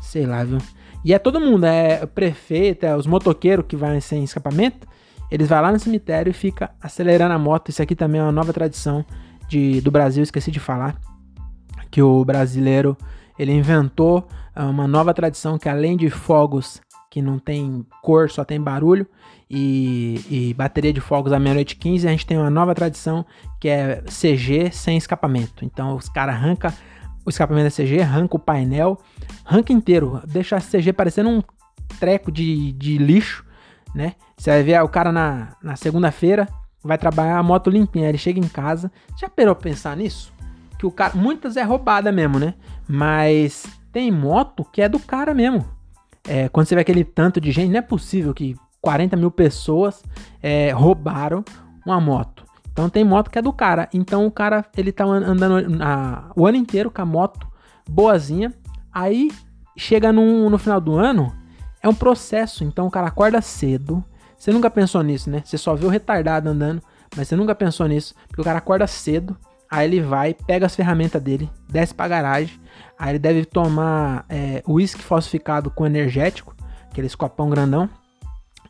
Sei 0.00 0.26
lá, 0.26 0.44
viu? 0.44 0.58
E 1.04 1.12
é 1.12 1.18
todo 1.18 1.40
mundo, 1.40 1.64
é 1.64 2.06
prefeito, 2.06 2.84
é 2.84 2.96
os 2.96 3.06
motoqueiros 3.06 3.66
que 3.66 3.76
vai 3.76 4.00
sem 4.00 4.22
escapamento. 4.22 4.86
Eles 5.30 5.48
vão 5.48 5.60
lá 5.60 5.72
no 5.72 5.78
cemitério 5.78 6.30
e 6.30 6.34
fica 6.34 6.70
acelerando 6.80 7.34
a 7.34 7.38
moto. 7.38 7.70
Isso 7.70 7.82
aqui 7.82 7.96
também 7.96 8.20
é 8.20 8.24
uma 8.24 8.30
nova 8.30 8.52
tradição 8.52 9.04
de, 9.48 9.80
do 9.80 9.90
Brasil, 9.90 10.22
esqueci 10.22 10.50
de 10.50 10.60
falar. 10.60 10.94
Que 11.90 12.02
o 12.02 12.24
brasileiro 12.24 12.96
ele 13.38 13.52
inventou 13.52 14.28
ah, 14.54 14.66
uma 14.66 14.86
nova 14.86 15.12
tradição 15.12 15.58
que 15.58 15.68
além 15.68 15.96
de 15.96 16.08
fogos 16.10 16.80
que 17.12 17.20
não 17.20 17.38
tem 17.38 17.84
cor, 18.00 18.30
só 18.30 18.42
tem 18.42 18.58
barulho, 18.58 19.06
e, 19.50 20.24
e 20.30 20.54
bateria 20.54 20.94
de 20.94 21.00
fogos 21.02 21.30
à 21.30 21.38
meia-noite 21.38 21.76
15, 21.76 22.08
a 22.08 22.10
gente 22.10 22.24
tem 22.24 22.38
uma 22.38 22.48
nova 22.48 22.74
tradição 22.74 23.26
que 23.60 23.68
é 23.68 24.02
CG 24.06 24.70
sem 24.72 24.96
escapamento. 24.96 25.62
Então 25.62 25.94
os 25.94 26.08
caras 26.08 26.36
arrancam 26.36 26.72
o 27.22 27.28
escapamento 27.28 27.64
da 27.68 27.84
CG, 27.84 28.00
arranca 28.00 28.36
o 28.36 28.38
painel, 28.38 28.98
arranca 29.44 29.74
inteiro, 29.74 30.22
deixa 30.26 30.56
a 30.56 30.60
CG 30.60 30.90
parecendo 30.94 31.28
um 31.28 31.42
treco 32.00 32.32
de, 32.32 32.72
de 32.72 32.96
lixo, 32.96 33.44
né? 33.94 34.14
Você 34.34 34.48
vai 34.48 34.62
ver 34.62 34.82
o 34.82 34.88
cara 34.88 35.12
na, 35.12 35.54
na 35.62 35.76
segunda-feira, 35.76 36.48
vai 36.82 36.96
trabalhar 36.96 37.36
a 37.36 37.42
moto 37.42 37.68
limpinha, 37.68 38.08
ele 38.08 38.16
chega 38.16 38.40
em 38.40 38.48
casa. 38.48 38.90
Já 39.20 39.28
perou 39.28 39.54
pensar 39.54 39.94
nisso? 39.98 40.32
Que 40.78 40.86
o 40.86 40.90
cara. 40.90 41.12
Muitas 41.14 41.58
é 41.58 41.62
roubada 41.62 42.10
mesmo, 42.10 42.38
né? 42.38 42.54
Mas 42.88 43.66
tem 43.92 44.10
moto 44.10 44.64
que 44.64 44.80
é 44.80 44.88
do 44.88 44.98
cara 44.98 45.34
mesmo. 45.34 45.81
É, 46.26 46.48
quando 46.48 46.66
você 46.66 46.74
vê 46.74 46.80
aquele 46.80 47.04
tanto 47.04 47.40
de 47.40 47.50
gente, 47.50 47.70
não 47.70 47.78
é 47.78 47.82
possível 47.82 48.32
que 48.32 48.56
40 48.80 49.16
mil 49.16 49.30
pessoas 49.30 50.02
é, 50.42 50.70
roubaram 50.70 51.44
uma 51.84 52.00
moto. 52.00 52.44
Então 52.72 52.88
tem 52.88 53.04
moto 53.04 53.30
que 53.30 53.38
é 53.38 53.42
do 53.42 53.52
cara. 53.52 53.88
Então 53.92 54.26
o 54.26 54.30
cara, 54.30 54.64
ele 54.76 54.92
tá 54.92 55.04
andando 55.04 55.82
a, 55.82 56.30
o 56.34 56.46
ano 56.46 56.56
inteiro 56.56 56.90
com 56.90 57.02
a 57.02 57.06
moto 57.06 57.46
boazinha. 57.88 58.52
Aí 58.92 59.30
chega 59.76 60.12
no, 60.12 60.48
no 60.48 60.58
final 60.58 60.80
do 60.80 60.94
ano, 60.94 61.32
é 61.82 61.88
um 61.88 61.94
processo. 61.94 62.64
Então 62.64 62.86
o 62.86 62.90
cara 62.90 63.08
acorda 63.08 63.40
cedo. 63.40 64.02
Você 64.36 64.50
nunca 64.52 64.70
pensou 64.70 65.02
nisso, 65.02 65.30
né? 65.30 65.42
Você 65.44 65.56
só 65.56 65.74
vê 65.74 65.86
o 65.86 65.88
retardado 65.88 66.48
andando, 66.48 66.82
mas 67.16 67.28
você 67.28 67.36
nunca 67.36 67.54
pensou 67.54 67.86
nisso. 67.86 68.14
Porque 68.26 68.40
o 68.40 68.44
cara 68.44 68.58
acorda 68.58 68.86
cedo, 68.86 69.36
aí 69.72 69.86
ele 69.88 70.00
vai, 70.00 70.34
pega 70.34 70.66
as 70.66 70.76
ferramentas 70.76 71.20
dele, 71.22 71.50
desce 71.68 71.94
pra 71.94 72.06
garagem, 72.06 72.60
Aí 73.02 73.10
ele 73.10 73.18
deve 73.18 73.44
tomar 73.44 74.24
é, 74.28 74.62
uísque 74.64 75.02
falsificado 75.02 75.68
com 75.72 75.84
energético, 75.84 76.54
aqueles 76.88 77.16
copão 77.16 77.50
grandão. 77.50 77.90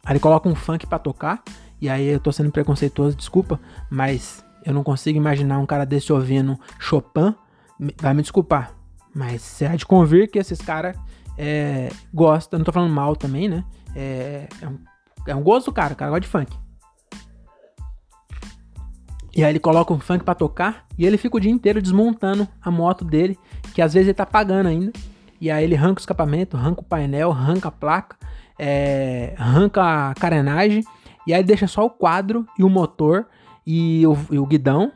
Aí 0.03 0.15
ele 0.15 0.21
coloca 0.21 0.49
um 0.49 0.55
funk 0.55 0.87
para 0.87 0.99
tocar. 0.99 1.43
E 1.79 1.87
aí 1.87 2.07
eu 2.07 2.19
tô 2.19 2.33
sendo 2.33 2.51
preconceituoso, 2.51 3.15
desculpa, 3.15 3.61
mas 3.91 4.43
eu 4.65 4.73
não 4.73 4.83
consigo 4.83 5.19
imaginar 5.19 5.59
um 5.59 5.67
cara 5.67 5.85
desse 5.85 6.15
ouvindo 6.15 6.59
Chopin. 6.79 7.35
Vai 8.01 8.15
me 8.15 8.23
desculpar. 8.23 8.73
Mas 9.15 9.43
você 9.43 9.67
há 9.67 9.77
de 9.77 9.85
convir 9.85 10.31
que 10.31 10.39
esses 10.39 10.63
caras 10.63 10.97
é, 11.37 11.91
gostam. 12.15 12.59
Não 12.59 12.65
tô 12.65 12.73
falando 12.73 12.91
mal 12.91 13.15
também, 13.15 13.51
né? 13.51 13.63
É, 13.95 14.49
é, 14.63 14.67
um, 14.67 14.79
é 15.27 15.37
um 15.37 15.43
gosto 15.43 15.67
do 15.67 15.73
cara, 15.75 15.93
o 15.93 15.97
cara 15.97 16.11
gosta 16.11 16.23
de 16.23 16.29
funk. 16.29 16.57
E 19.35 19.43
aí 19.43 19.51
ele 19.51 19.59
coloca 19.59 19.93
o 19.95 19.99
funk 19.99 20.25
para 20.25 20.35
tocar 20.35 20.85
e 20.99 21.07
ele 21.07 21.17
fica 21.17 21.37
o 21.37 21.41
dia 21.41 21.51
inteiro 21.51 21.81
desmontando 21.81 22.47
a 22.61 22.71
moto 22.71 23.05
dele, 23.05 23.39
que 23.75 23.81
às 23.81 23.95
vezes 23.95 24.09
ele 24.09 24.15
tá 24.15 24.27
pagando 24.27 24.69
ainda. 24.69 24.93
E 25.41 25.51
aí 25.51 25.65
ele 25.65 25.75
arranca 25.75 26.01
o 26.01 26.03
escapamento, 26.03 26.57
arranca 26.57 26.83
o 26.83 26.85
painel, 26.85 27.33
arranca 27.33 27.69
a 27.69 27.73
placa, 27.73 28.17
é, 28.59 29.35
arranca 29.39 30.11
a 30.11 30.15
carenagem, 30.15 30.85
e 31.27 31.33
aí 31.33 31.43
deixa 31.43 31.67
só 31.67 31.85
o 31.85 31.91
quadro 31.91 32.47
e 32.59 32.63
o 32.63 32.69
motor 32.69 33.27
e 33.67 34.07
o, 34.07 34.17
e 34.31 34.39
o 34.39 34.47
guidão. 34.47 34.93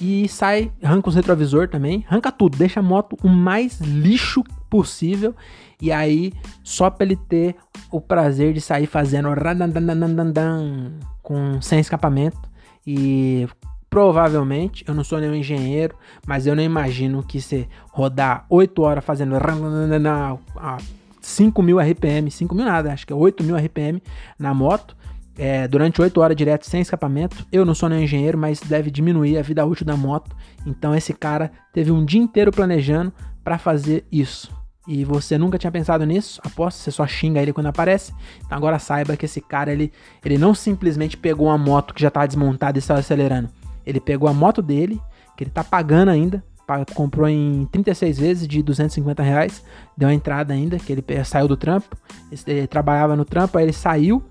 E 0.00 0.28
sai, 0.28 0.70
arranca 0.82 1.08
os 1.08 1.14
retrovisor 1.14 1.68
também, 1.68 2.04
arranca 2.08 2.30
tudo, 2.30 2.58
deixa 2.58 2.80
a 2.80 2.82
moto 2.82 3.16
o 3.22 3.28
mais 3.28 3.80
lixo 3.80 4.42
possível. 4.68 5.34
E 5.80 5.92
aí, 5.92 6.32
só 6.62 6.90
pra 6.90 7.06
ele 7.06 7.16
ter 7.16 7.54
o 7.90 8.00
prazer 8.00 8.52
de 8.52 8.60
sair 8.60 8.86
fazendo 8.86 9.28
com 11.22 11.60
sem 11.62 11.78
escapamento 11.80 12.38
e 12.86 13.48
Provavelmente, 13.96 14.84
eu 14.86 14.94
não 14.94 15.02
sou 15.02 15.18
nenhum 15.18 15.34
engenheiro, 15.34 15.96
mas 16.26 16.46
eu 16.46 16.54
não 16.54 16.62
imagino 16.62 17.22
que 17.22 17.40
você 17.40 17.66
rodar 17.88 18.44
8 18.50 18.82
horas 18.82 19.02
fazendo 19.02 19.36
a 19.36 20.76
5 21.18 21.62
mil 21.62 21.80
RPM, 21.80 22.30
5 22.30 22.54
mil 22.54 22.66
nada, 22.66 22.92
acho 22.92 23.06
que 23.06 23.12
é 23.14 23.16
8 23.16 23.42
mil 23.42 23.56
RPM 23.56 24.02
na 24.38 24.52
moto, 24.52 24.94
é, 25.38 25.66
durante 25.66 26.02
8 26.02 26.20
horas 26.20 26.36
direto 26.36 26.66
sem 26.66 26.82
escapamento. 26.82 27.46
Eu 27.50 27.64
não 27.64 27.74
sou 27.74 27.88
nenhum 27.88 28.02
engenheiro, 28.02 28.36
mas 28.36 28.60
deve 28.60 28.90
diminuir 28.90 29.38
a 29.38 29.42
vida 29.42 29.64
útil 29.64 29.86
da 29.86 29.96
moto. 29.96 30.36
Então 30.66 30.94
esse 30.94 31.14
cara 31.14 31.50
teve 31.72 31.90
um 31.90 32.04
dia 32.04 32.20
inteiro 32.20 32.50
planejando 32.50 33.10
para 33.42 33.56
fazer 33.56 34.04
isso. 34.12 34.54
E 34.86 35.06
você 35.06 35.38
nunca 35.38 35.56
tinha 35.56 35.72
pensado 35.72 36.04
nisso? 36.04 36.38
Aposto, 36.44 36.80
você 36.80 36.90
só 36.90 37.06
xinga 37.06 37.40
ele 37.40 37.54
quando 37.54 37.68
aparece. 37.68 38.12
Então 38.44 38.58
agora 38.58 38.78
saiba 38.78 39.16
que 39.16 39.24
esse 39.24 39.40
cara, 39.40 39.72
ele, 39.72 39.90
ele 40.22 40.36
não 40.36 40.54
simplesmente 40.54 41.16
pegou 41.16 41.46
uma 41.46 41.56
moto 41.56 41.94
que 41.94 42.02
já 42.02 42.08
estava 42.08 42.28
desmontada 42.28 42.76
e 42.76 42.80
estava 42.80 43.00
acelerando. 43.00 43.48
Ele 43.86 44.00
pegou 44.00 44.28
a 44.28 44.32
moto 44.32 44.60
dele, 44.60 45.00
que 45.36 45.44
ele 45.44 45.50
tá 45.50 45.62
pagando 45.62 46.10
ainda, 46.10 46.42
comprou 46.94 47.28
em 47.28 47.66
36 47.70 48.18
vezes 48.18 48.48
de 48.48 48.62
250 48.62 49.22
reais, 49.22 49.62
deu 49.96 50.08
a 50.08 50.14
entrada 50.14 50.52
ainda, 50.52 50.78
que 50.78 50.92
ele 50.92 51.04
saiu 51.24 51.46
do 51.46 51.56
trampo, 51.56 51.96
ele 52.46 52.66
trabalhava 52.66 53.14
no 53.14 53.24
trampo, 53.24 53.56
aí 53.56 53.64
ele 53.64 53.72
saiu, 53.72 54.22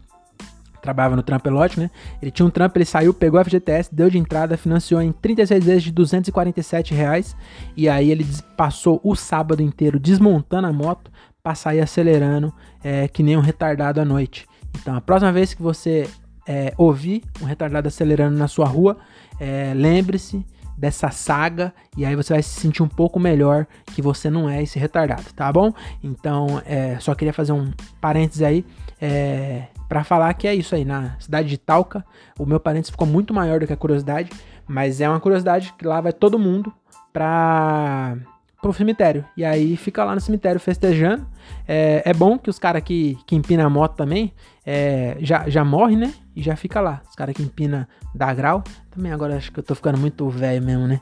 trabalhava 0.82 1.16
no 1.16 1.24
trampo, 1.24 1.48
é 1.48 1.52
lógico, 1.52 1.82
né? 1.82 1.90
Ele 2.22 2.30
tinha 2.30 2.46
um 2.46 2.50
trampo, 2.50 2.78
ele 2.78 2.86
saiu, 2.86 3.14
pegou 3.14 3.40
a 3.40 3.44
FGTS, 3.44 3.94
deu 3.94 4.10
de 4.10 4.18
entrada, 4.18 4.58
financiou 4.58 5.02
em 5.02 5.12
36 5.12 5.64
vezes 5.64 5.84
de 5.84 5.92
247 5.92 6.94
reais, 6.94 7.36
e 7.76 7.88
aí 7.88 8.12
ele 8.12 8.26
passou 8.58 9.00
o 9.04 9.16
sábado 9.16 9.64
inteiro 9.64 10.00
desmontando 10.00 10.68
a 10.68 10.74
moto 10.74 11.10
para 11.42 11.56
sair 11.56 11.80
acelerando 11.80 12.54
é, 12.84 13.08
que 13.08 13.24
nem 13.24 13.38
um 13.38 13.42
retardado 13.42 14.02
à 14.02 14.06
noite. 14.06 14.46
Então, 14.82 14.96
a 14.96 15.02
próxima 15.02 15.32
vez 15.32 15.54
que 15.54 15.62
você 15.62 16.08
é, 16.48 16.74
ouvir 16.78 17.24
um 17.42 17.46
retardado 17.46 17.88
acelerando 17.88 18.38
na 18.38 18.48
sua 18.48 18.68
rua, 18.68 18.98
é, 19.40 19.74
lembre-se 19.76 20.46
dessa 20.78 21.10
saga 21.10 21.74
e 21.96 22.06
aí 22.06 22.16
você 22.16 22.34
vai 22.34 22.44
se 22.44 22.60
sentir 22.60 22.84
um 22.84 22.88
pouco 22.88 23.20
melhor 23.20 23.66
que 23.94 24.02
você 24.02 24.30
não 24.30 24.50
é 24.50 24.62
esse 24.62 24.78
retardado, 24.78 25.32
tá 25.34 25.52
bom? 25.52 25.74
Então, 26.04 26.62
é, 26.66 26.98
só 27.00 27.16
queria 27.16 27.34
fazer 27.34 27.54
um 27.54 27.72
parênteses 28.02 28.42
aí 28.42 28.66
é, 29.02 29.68
para 29.88 30.04
falar 30.04 30.34
que 30.34 30.48
é 30.48 30.54
isso 30.54 30.76
aí, 30.76 30.84
na 30.84 31.18
cidade 31.20 31.48
de 31.48 31.58
Talca, 31.58 32.06
o 32.38 32.46
meu 32.46 32.60
parênteses 32.60 32.92
ficou 32.92 33.08
muito 33.08 33.34
maior 33.34 33.60
do 33.60 33.68
que 33.68 33.74
a 33.74 33.78
curiosidade, 33.78 34.30
mas 34.68 35.00
é 35.00 35.08
uma 35.08 35.20
curiosidade 35.20 35.74
que 35.78 35.86
lá 35.86 36.02
vai 36.02 36.12
todo 36.12 36.40
mundo 36.40 36.74
pra 37.14 38.18
pro 38.66 38.74
cemitério. 38.74 39.24
E 39.38 39.46
aí 39.46 39.78
fica 39.78 40.04
lá 40.04 40.16
no 40.16 40.20
cemitério 40.20 40.60
festejando. 40.60 41.28
É, 41.68 42.02
é 42.04 42.14
bom 42.14 42.36
que 42.36 42.50
os 42.50 42.58
caras 42.58 42.82
que, 42.82 43.16
que 43.28 43.36
empinam 43.36 43.68
a 43.68 43.70
moto 43.70 43.96
também 43.96 44.34
é, 44.66 45.18
já, 45.20 45.48
já 45.48 45.64
morrem, 45.64 45.98
né? 45.98 46.12
E 46.36 46.42
já 46.42 46.56
fica 46.56 46.82
lá. 46.82 47.02
Os 47.08 47.16
caras 47.16 47.36
que 47.36 47.44
empinam 47.44 47.86
da 48.14 48.34
grau. 48.34 48.64
Também 48.90 49.12
agora 49.12 49.36
acho 49.36 49.52
que 49.52 49.60
eu 49.60 49.64
tô 49.64 49.76
ficando 49.76 50.00
muito 50.00 50.28
velho 50.30 50.66
mesmo, 50.66 50.88
né? 50.88 51.00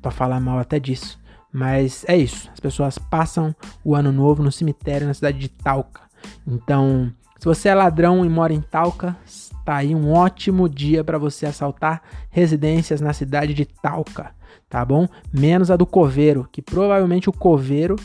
Pra 0.00 0.12
falar 0.12 0.38
mal 0.38 0.60
até 0.60 0.78
disso. 0.78 1.18
Mas 1.52 2.04
é 2.06 2.16
isso. 2.16 2.48
As 2.52 2.60
pessoas 2.60 2.96
passam 2.96 3.52
o 3.84 3.96
ano 3.96 4.12
novo 4.12 4.40
no 4.40 4.52
cemitério 4.52 5.08
na 5.08 5.14
cidade 5.14 5.38
de 5.38 5.48
Talca. 5.48 6.02
Então, 6.46 7.12
se 7.40 7.44
você 7.44 7.70
é 7.70 7.74
ladrão 7.74 8.24
e 8.24 8.28
mora 8.28 8.52
em 8.52 8.60
Talca, 8.60 9.16
tá 9.64 9.74
aí 9.74 9.96
um 9.96 10.12
ótimo 10.12 10.68
dia 10.68 11.02
para 11.02 11.18
você 11.18 11.44
assaltar 11.44 12.02
residências 12.30 13.00
na 13.00 13.12
cidade 13.12 13.52
de 13.52 13.64
Talca 13.64 14.38
tá 14.70 14.84
bom? 14.84 15.06
Menos 15.32 15.70
a 15.70 15.76
do 15.76 15.84
coveiro, 15.84 16.48
que 16.50 16.62
provavelmente 16.62 17.28
o 17.28 17.32
coveiro 17.32 17.96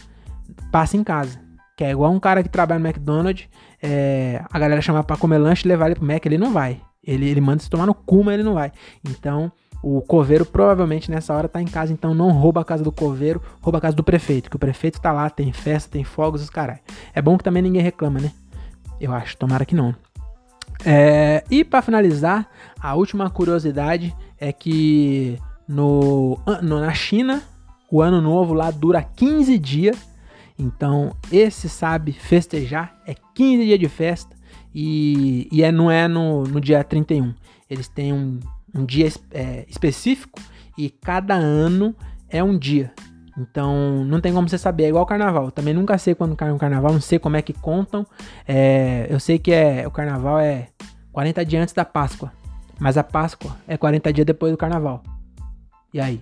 passa 0.71 0.97
em 0.97 1.03
casa. 1.03 1.39
Que 1.77 1.83
é 1.83 1.91
igual 1.91 2.11
um 2.11 2.19
cara 2.19 2.41
que 2.41 2.49
trabalha 2.49 2.79
no 2.79 2.87
McDonald's, 2.87 3.47
é, 3.81 4.43
a 4.51 4.59
galera 4.59 4.81
chama 4.81 5.03
pra 5.03 5.15
comer 5.15 5.37
lanche 5.37 5.65
e 5.65 5.69
levar 5.69 5.85
ele 5.85 5.95
pro 5.95 6.05
Mac, 6.05 6.25
ele 6.25 6.37
não 6.37 6.51
vai. 6.51 6.81
Ele, 7.03 7.29
ele 7.29 7.39
manda 7.39 7.61
se 7.61 7.69
tomar 7.69 7.85
no 7.85 7.93
cu, 7.93 8.23
mas 8.23 8.33
ele 8.33 8.43
não 8.43 8.55
vai. 8.55 8.71
Então, 9.07 9.51
o 9.83 10.01
coveiro 10.01 10.43
provavelmente 10.45 11.11
nessa 11.11 11.35
hora 11.35 11.47
tá 11.47 11.61
em 11.61 11.67
casa, 11.67 11.93
então 11.93 12.15
não 12.15 12.31
rouba 12.31 12.61
a 12.61 12.65
casa 12.65 12.83
do 12.83 12.91
coveiro, 12.91 13.39
rouba 13.61 13.77
a 13.77 13.81
casa 13.81 13.95
do 13.95 14.03
prefeito, 14.03 14.49
que 14.49 14.55
o 14.55 14.59
prefeito 14.59 14.99
tá 14.99 15.11
lá, 15.11 15.29
tem 15.29 15.53
festa, 15.53 15.91
tem 15.91 16.03
fogos, 16.03 16.41
os 16.41 16.49
caralho. 16.49 16.79
É 17.13 17.21
bom 17.21 17.37
que 17.37 17.43
também 17.43 17.61
ninguém 17.61 17.83
reclama, 17.83 18.19
né? 18.19 18.31
Eu 18.99 19.13
acho, 19.13 19.37
tomara 19.37 19.65
que 19.65 19.75
não. 19.75 19.93
É, 20.83 21.43
e 21.51 21.63
para 21.63 21.83
finalizar, 21.83 22.49
a 22.79 22.95
última 22.95 23.29
curiosidade 23.29 24.15
é 24.39 24.51
que 24.51 25.37
no, 25.67 26.39
no, 26.61 26.79
na 26.79 26.93
China, 26.93 27.43
o 27.91 28.01
ano 28.01 28.21
novo 28.21 28.53
lá 28.53 28.71
dura 28.71 29.01
15 29.01 29.57
dias. 29.57 29.97
Então, 30.57 31.15
esse 31.31 31.67
sabe 31.67 32.13
festejar, 32.13 32.95
é 33.05 33.15
15 33.33 33.65
dias 33.65 33.79
de 33.79 33.89
festa. 33.89 34.35
E, 34.73 35.47
e 35.51 35.63
é, 35.63 35.71
não 35.71 35.89
é 35.89 36.07
no, 36.07 36.43
no 36.43 36.59
dia 36.59 36.83
31. 36.83 37.33
Eles 37.69 37.87
têm 37.87 38.13
um, 38.13 38.39
um 38.73 38.85
dia 38.85 39.11
é, 39.31 39.65
específico 39.69 40.39
e 40.77 40.89
cada 40.89 41.33
ano 41.33 41.95
é 42.29 42.43
um 42.43 42.57
dia. 42.57 42.93
Então 43.37 44.05
não 44.05 44.21
tem 44.21 44.33
como 44.33 44.47
você 44.47 44.57
saber, 44.57 44.85
é 44.85 44.89
igual 44.89 45.03
o 45.03 45.07
carnaval. 45.07 45.51
Também 45.51 45.73
nunca 45.73 45.97
sei 45.97 46.15
quando 46.15 46.35
cai 46.35 46.51
um 46.51 46.57
carnaval, 46.57 46.93
não 46.93 47.01
sei 47.01 47.19
como 47.19 47.37
é 47.37 47.41
que 47.41 47.53
contam. 47.53 48.05
É, 48.47 49.07
eu 49.09 49.19
sei 49.19 49.39
que 49.39 49.51
é 49.51 49.87
o 49.87 49.91
carnaval 49.91 50.39
é 50.39 50.69
40 51.11 51.45
dias 51.45 51.63
antes 51.63 51.73
da 51.73 51.85
Páscoa. 51.85 52.31
Mas 52.79 52.97
a 52.97 53.03
Páscoa 53.03 53.55
é 53.67 53.77
40 53.77 54.11
dias 54.11 54.25
depois 54.25 54.51
do 54.51 54.57
carnaval. 54.57 55.01
E 55.95 56.01
aí? 56.01 56.21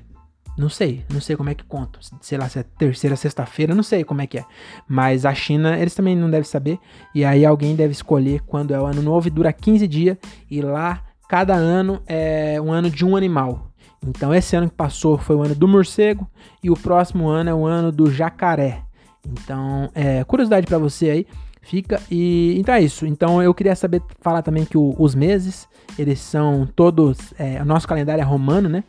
Não 0.56 0.70
sei, 0.70 1.04
não 1.12 1.20
sei 1.20 1.36
como 1.36 1.50
é 1.50 1.56
que 1.56 1.64
conta. 1.64 1.98
Sei 2.22 2.38
lá 2.38 2.48
se 2.48 2.60
é 2.60 2.64
terceira, 2.78 3.16
sexta-feira, 3.16 3.74
não 3.74 3.82
sei 3.82 4.04
como 4.04 4.22
é 4.22 4.28
que 4.28 4.38
é. 4.38 4.46
Mas 4.88 5.26
a 5.26 5.34
China, 5.34 5.80
eles 5.80 5.96
também 5.96 6.16
não 6.16 6.30
devem 6.30 6.44
saber. 6.44 6.78
E 7.16 7.26
aí 7.26 7.44
alguém 7.44 7.76
deve 7.76 7.92
escolher 7.92 8.42
quando 8.42 8.72
é 8.72 8.80
o 8.80 8.86
ano 8.86 9.02
novo 9.02 9.28
e 9.28 9.32
dura 9.32 9.52
15 9.52 9.88
dias. 9.88 10.16
E 10.48 10.62
lá, 10.62 11.02
cada 11.28 11.56
ano 11.56 12.04
é 12.06 12.62
um 12.62 12.72
ano 12.72 12.88
de 12.88 13.04
um 13.04 13.16
animal. 13.16 13.72
Então 14.06 14.32
esse 14.32 14.56
ano 14.56 14.70
que 14.70 14.76
passou 14.76 15.18
foi 15.18 15.36
o 15.36 15.42
ano 15.42 15.56
do 15.56 15.68
morcego 15.68 16.30
e 16.62 16.70
o 16.70 16.76
próximo 16.76 17.28
ano 17.28 17.50
é 17.50 17.54
o 17.56 17.66
ano 17.66 17.92
do 17.92 18.12
jacaré. 18.12 18.84
Então, 19.28 19.90
é, 19.96 20.24
curiosidade 20.24 20.68
para 20.68 20.78
você 20.78 21.10
aí, 21.10 21.28
fica. 21.64 22.00
E 22.12 22.60
então 22.60 22.76
é 22.76 22.82
isso. 22.84 23.08
Então 23.08 23.42
eu 23.42 23.56
queria 23.56 23.76
saber 23.76 24.04
falar 24.22 24.44
também 24.44 24.66
que 24.66 24.78
o, 24.78 24.94
os 25.00 25.16
meses, 25.16 25.68
eles 25.98 26.20
são 26.20 26.70
todos. 26.76 27.34
É, 27.40 27.60
o 27.60 27.66
nosso 27.66 27.88
calendário 27.88 28.22
é 28.22 28.24
romano, 28.24 28.70
né? 28.70 28.84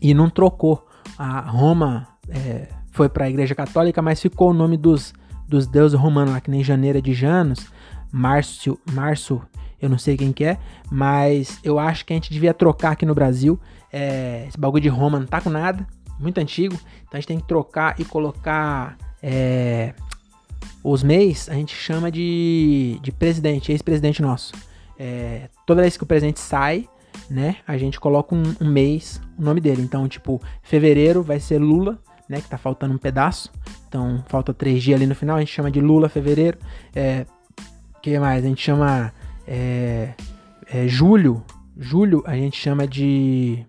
E 0.00 0.14
não 0.14 0.28
trocou. 0.30 0.86
A 1.16 1.40
Roma 1.40 2.06
é, 2.28 2.68
foi 2.90 3.08
para 3.08 3.26
a 3.26 3.30
Igreja 3.30 3.54
Católica, 3.54 4.02
mas 4.02 4.20
ficou 4.20 4.50
o 4.50 4.54
nome 4.54 4.76
dos, 4.76 5.12
dos 5.48 5.66
deuses 5.66 5.98
romanos 5.98 6.32
lá, 6.32 6.40
que 6.40 6.50
nem 6.50 6.62
janeiro 6.62 6.98
é 6.98 7.00
de 7.00 7.12
Janos, 7.14 7.66
março, 8.12 8.78
março, 8.92 9.40
eu 9.80 9.88
não 9.88 9.98
sei 9.98 10.16
quem 10.16 10.32
que 10.32 10.44
é, 10.44 10.58
mas 10.90 11.58
eu 11.62 11.78
acho 11.78 12.04
que 12.04 12.12
a 12.12 12.16
gente 12.16 12.32
devia 12.32 12.52
trocar 12.52 12.92
aqui 12.92 13.06
no 13.06 13.14
Brasil. 13.14 13.58
É, 13.92 14.44
esse 14.48 14.58
bagulho 14.58 14.82
de 14.82 14.88
Roma 14.88 15.18
não 15.18 15.26
tá 15.26 15.40
com 15.40 15.50
nada, 15.50 15.86
muito 16.18 16.38
antigo, 16.38 16.74
então 16.74 17.12
a 17.12 17.16
gente 17.16 17.28
tem 17.28 17.38
que 17.38 17.46
trocar 17.46 17.98
e 17.98 18.04
colocar 18.04 18.96
é, 19.22 19.94
os 20.82 21.02
meses, 21.02 21.48
a 21.48 21.54
gente 21.54 21.74
chama 21.74 22.10
de, 22.10 22.98
de 23.02 23.12
presidente, 23.12 23.72
ex-presidente 23.72 24.22
nosso. 24.22 24.52
É, 24.98 25.48
toda 25.64 25.82
vez 25.82 25.96
que 25.96 26.02
o 26.02 26.06
presidente 26.06 26.40
sai, 26.40 26.88
né? 27.30 27.56
A 27.66 27.76
gente 27.76 28.00
coloca 28.00 28.34
um, 28.34 28.42
um, 28.60 28.68
mês, 28.68 29.20
o 29.38 29.42
nome 29.42 29.60
dele. 29.60 29.82
Então, 29.82 30.08
tipo, 30.08 30.40
fevereiro 30.62 31.22
vai 31.22 31.38
ser 31.40 31.58
Lula, 31.58 31.98
né? 32.28 32.40
Que 32.40 32.48
tá 32.48 32.58
faltando 32.58 32.94
um 32.94 32.98
pedaço. 32.98 33.50
Então, 33.88 34.24
falta 34.28 34.54
três 34.54 34.82
dias 34.82 34.98
ali 34.98 35.06
no 35.06 35.14
final. 35.14 35.36
A 35.36 35.40
gente 35.40 35.52
chama 35.52 35.70
de 35.70 35.80
Lula, 35.80 36.08
fevereiro. 36.08 36.58
É, 36.94 37.26
que 38.02 38.18
mais? 38.18 38.44
A 38.44 38.48
gente 38.48 38.62
chama 38.62 39.12
é, 39.46 40.14
é, 40.70 40.88
julho. 40.88 41.42
Julho 41.76 42.22
a 42.26 42.34
gente 42.34 42.58
chama 42.58 42.86
de. 42.86 43.64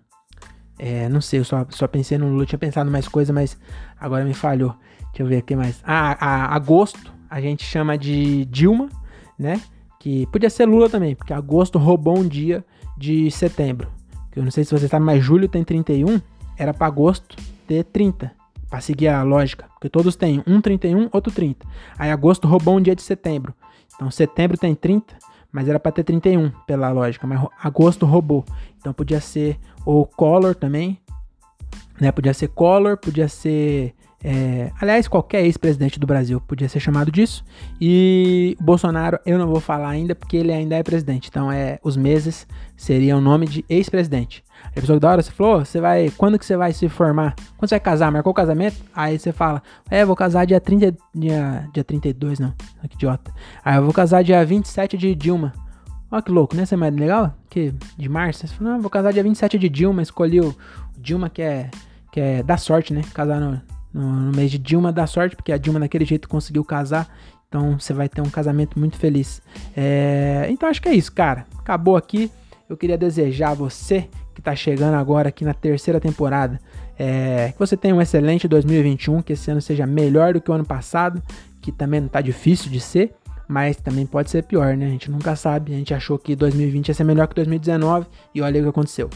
É, 0.78 1.08
não 1.08 1.20
sei, 1.20 1.40
eu 1.40 1.44
só, 1.44 1.66
só 1.68 1.86
pensei 1.86 2.16
no 2.16 2.28
Lula. 2.28 2.46
tinha 2.46 2.58
pensado 2.58 2.90
mais 2.90 3.06
coisa, 3.06 3.32
mas 3.32 3.58
agora 3.98 4.24
me 4.24 4.34
falhou. 4.34 4.74
Deixa 5.08 5.22
eu 5.22 5.26
ver 5.26 5.38
aqui 5.38 5.54
mais. 5.54 5.80
Ah, 5.84 6.16
a, 6.18 6.54
agosto 6.54 7.12
a 7.28 7.40
gente 7.40 7.62
chama 7.64 7.96
de 7.96 8.44
Dilma, 8.46 8.88
né? 9.38 9.60
Que 9.98 10.26
podia 10.28 10.48
ser 10.48 10.66
Lula 10.66 10.88
também, 10.88 11.14
porque 11.14 11.32
agosto 11.32 11.78
roubou 11.78 12.18
um 12.18 12.26
dia 12.26 12.64
de 13.00 13.30
setembro. 13.30 13.88
Eu 14.36 14.44
não 14.44 14.50
sei 14.50 14.62
se 14.62 14.72
você 14.72 14.86
sabe, 14.86 15.04
mas 15.04 15.24
julho 15.24 15.48
tem 15.48 15.64
31, 15.64 16.20
era 16.56 16.74
para 16.74 16.86
agosto 16.86 17.34
ter 17.66 17.82
30. 17.84 18.30
Para 18.68 18.80
seguir 18.80 19.08
a 19.08 19.22
lógica, 19.24 19.66
porque 19.72 19.88
todos 19.88 20.14
têm 20.14 20.44
um 20.46 20.60
31, 20.60 21.08
outro 21.10 21.32
30. 21.32 21.66
Aí 21.98 22.10
agosto 22.10 22.46
roubou 22.46 22.76
um 22.76 22.80
dia 22.80 22.94
de 22.94 23.02
setembro. 23.02 23.52
Então 23.96 24.08
setembro 24.12 24.56
tem 24.56 24.76
30, 24.76 25.12
mas 25.50 25.66
era 25.68 25.80
para 25.80 25.90
ter 25.90 26.04
31 26.04 26.50
pela 26.66 26.92
lógica, 26.92 27.26
mas 27.26 27.44
agosto 27.60 28.06
roubou. 28.06 28.44
Então 28.78 28.92
podia 28.92 29.20
ser 29.20 29.58
o 29.84 30.06
Collor 30.06 30.54
também, 30.54 31.00
né? 32.00 32.12
Podia 32.12 32.32
ser 32.32 32.48
Collor, 32.48 32.96
podia 32.96 33.26
ser 33.26 33.92
é, 34.22 34.70
aliás, 34.78 35.08
qualquer 35.08 35.44
ex-presidente 35.44 35.98
do 35.98 36.06
Brasil 36.06 36.40
podia 36.42 36.68
ser 36.68 36.78
chamado 36.78 37.10
disso. 37.10 37.42
E 37.80 38.56
Bolsonaro, 38.60 39.18
eu 39.24 39.38
não 39.38 39.46
vou 39.46 39.60
falar 39.60 39.88
ainda 39.88 40.14
porque 40.14 40.36
ele 40.36 40.52
ainda 40.52 40.76
é 40.76 40.82
presidente. 40.82 41.28
Então, 41.30 41.50
é 41.50 41.78
os 41.82 41.96
meses 41.96 42.46
seriam 42.76 43.18
o 43.18 43.20
nome 43.20 43.46
de 43.46 43.64
ex-presidente. 43.68 44.44
A 44.64 44.70
pessoa 44.72 45.00
da 45.00 45.10
hora 45.10 45.22
você 45.22 45.30
falou, 45.30 45.64
você 45.64 45.80
vai, 45.80 46.10
quando 46.18 46.38
que 46.38 46.44
você 46.44 46.54
vai 46.54 46.72
se 46.72 46.86
formar? 46.88 47.34
Quando 47.56 47.70
você 47.70 47.76
vai 47.76 47.80
casar? 47.80 48.12
Marcou 48.12 48.30
o 48.30 48.34
casamento? 48.34 48.76
Aí 48.94 49.18
você 49.18 49.32
fala, 49.32 49.62
é, 49.90 50.04
vou 50.04 50.14
casar 50.14 50.44
dia 50.44 50.60
30, 50.60 50.94
dia, 51.14 51.68
dia 51.72 51.84
32, 51.84 52.38
não, 52.38 52.52
que 52.88 52.96
idiota. 52.96 53.32
Aí 53.64 53.76
eu 53.76 53.84
vou 53.84 53.92
casar 53.92 54.22
dia 54.22 54.44
27 54.44 54.98
de 54.98 55.14
Dilma. 55.14 55.54
Olha 56.10 56.22
que 56.22 56.30
louco, 56.30 56.54
né? 56.54 56.66
Você 56.66 56.74
é 56.74 56.76
mais 56.76 56.94
legal? 56.94 57.34
Que 57.48 57.72
de 57.96 58.08
março? 58.08 58.46
Você 58.46 58.54
falou, 58.54 58.74
não, 58.74 58.80
vou 58.82 58.90
casar 58.90 59.12
dia 59.12 59.22
27 59.22 59.58
de 59.58 59.68
Dilma, 59.68 60.02
escolhi 60.02 60.40
o 60.40 60.54
Dilma 60.98 61.30
que 61.30 61.40
é, 61.40 61.70
que 62.12 62.20
é 62.20 62.42
da 62.42 62.58
sorte, 62.58 62.92
né? 62.92 63.02
Casar 63.14 63.40
no, 63.40 63.60
no, 63.92 64.02
no 64.02 64.36
mês 64.36 64.50
de 64.50 64.58
Dilma 64.58 64.92
dá 64.92 65.06
sorte, 65.06 65.36
porque 65.36 65.52
a 65.52 65.58
Dilma 65.58 65.80
daquele 65.80 66.04
jeito 66.04 66.28
conseguiu 66.28 66.64
casar. 66.64 67.08
Então 67.48 67.78
você 67.78 67.92
vai 67.92 68.08
ter 68.08 68.20
um 68.20 68.30
casamento 68.30 68.78
muito 68.78 68.96
feliz. 68.96 69.42
É, 69.76 70.46
então 70.50 70.68
acho 70.68 70.80
que 70.80 70.88
é 70.88 70.94
isso, 70.94 71.12
cara. 71.12 71.46
Acabou 71.58 71.96
aqui. 71.96 72.30
Eu 72.68 72.76
queria 72.76 72.96
desejar 72.96 73.50
a 73.50 73.54
você 73.54 74.08
que 74.34 74.40
está 74.40 74.54
chegando 74.54 74.94
agora 74.94 75.28
aqui 75.30 75.44
na 75.44 75.52
terceira 75.52 75.98
temporada 75.98 76.60
é, 77.02 77.52
que 77.52 77.58
você 77.58 77.78
tenha 77.78 77.94
um 77.94 78.00
excelente 78.02 78.46
2021, 78.46 79.22
que 79.22 79.32
esse 79.32 79.50
ano 79.50 79.62
seja 79.62 79.86
melhor 79.86 80.34
do 80.34 80.40
que 80.40 80.50
o 80.50 80.52
ano 80.54 80.66
passado, 80.66 81.22
que 81.62 81.72
também 81.72 81.98
não 81.98 82.08
está 82.08 82.20
difícil 82.20 82.70
de 82.70 82.78
ser, 82.78 83.14
mas 83.48 83.78
também 83.78 84.04
pode 84.04 84.30
ser 84.30 84.42
pior, 84.42 84.76
né? 84.76 84.84
A 84.84 84.88
gente 84.90 85.10
nunca 85.10 85.34
sabe. 85.34 85.72
A 85.72 85.78
gente 85.78 85.94
achou 85.94 86.18
que 86.18 86.36
2020 86.36 86.88
ia 86.88 86.94
ser 86.94 87.04
melhor 87.04 87.26
que 87.26 87.34
2019 87.34 88.06
e 88.34 88.42
olha 88.42 88.60
o 88.60 88.64
que 88.64 88.68
aconteceu. 88.68 89.08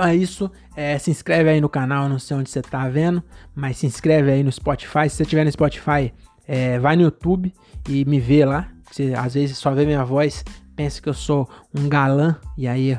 Então 0.00 0.08
é 0.08 0.16
isso. 0.16 0.50
É, 0.74 0.96
se 0.96 1.10
inscreve 1.10 1.50
aí 1.50 1.60
no 1.60 1.68
canal, 1.68 2.08
não 2.08 2.18
sei 2.18 2.34
onde 2.34 2.48
você 2.48 2.62
tá 2.62 2.88
vendo, 2.88 3.22
mas 3.54 3.76
se 3.76 3.86
inscreve 3.86 4.32
aí 4.32 4.42
no 4.42 4.50
Spotify. 4.50 5.10
Se 5.10 5.16
você 5.16 5.26
tiver 5.26 5.44
no 5.44 5.52
Spotify, 5.52 6.10
é, 6.48 6.78
vai 6.78 6.96
no 6.96 7.02
YouTube 7.02 7.52
e 7.86 8.06
me 8.06 8.18
vê 8.18 8.46
lá. 8.46 8.68
Você 8.90 9.12
às 9.14 9.34
vezes 9.34 9.58
só 9.58 9.72
vê 9.72 9.84
minha 9.84 10.02
voz, 10.02 10.42
pensa 10.74 11.02
que 11.02 11.08
eu 11.10 11.12
sou 11.12 11.46
um 11.78 11.86
galã, 11.86 12.34
e 12.56 12.66
aí, 12.66 12.98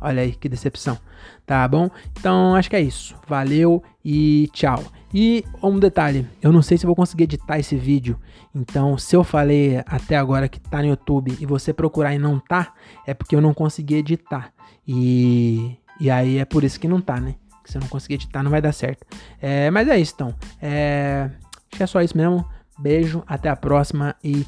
olha 0.00 0.22
aí 0.22 0.32
que 0.32 0.48
decepção. 0.48 0.98
Tá 1.44 1.68
bom? 1.68 1.90
Então 2.18 2.54
acho 2.54 2.70
que 2.70 2.76
é 2.76 2.80
isso. 2.80 3.14
Valeu 3.26 3.82
e 4.02 4.48
tchau. 4.54 4.82
E 5.12 5.44
um 5.62 5.78
detalhe, 5.78 6.26
eu 6.40 6.50
não 6.50 6.62
sei 6.62 6.78
se 6.78 6.86
vou 6.86 6.96
conseguir 6.96 7.24
editar 7.24 7.58
esse 7.58 7.76
vídeo. 7.76 8.18
Então, 8.54 8.96
se 8.96 9.14
eu 9.14 9.22
falei 9.22 9.82
até 9.84 10.16
agora 10.16 10.48
que 10.48 10.58
tá 10.58 10.78
no 10.78 10.88
YouTube 10.88 11.36
e 11.38 11.44
você 11.44 11.74
procurar 11.74 12.14
e 12.14 12.18
não 12.18 12.38
tá, 12.38 12.72
é 13.06 13.12
porque 13.12 13.36
eu 13.36 13.40
não 13.42 13.52
consegui 13.52 13.96
editar. 13.96 14.50
E 14.86 15.76
e 16.00 16.10
aí 16.10 16.38
é 16.38 16.44
por 16.44 16.64
isso 16.64 16.78
que 16.78 16.88
não 16.88 17.00
tá, 17.00 17.20
né? 17.20 17.34
Que 17.64 17.70
se 17.70 17.76
eu 17.78 17.80
não 17.80 17.88
conseguir 17.88 18.14
editar, 18.14 18.42
não 18.42 18.50
vai 18.50 18.62
dar 18.62 18.72
certo. 18.72 19.06
É, 19.40 19.70
mas 19.70 19.88
é 19.88 19.98
isso, 19.98 20.12
então. 20.14 20.34
É, 20.60 21.30
acho 21.70 21.76
que 21.76 21.82
é 21.82 21.86
só 21.86 22.00
isso 22.00 22.16
mesmo. 22.16 22.44
Beijo, 22.78 23.22
até 23.26 23.48
a 23.48 23.56
próxima 23.56 24.14
e 24.22 24.46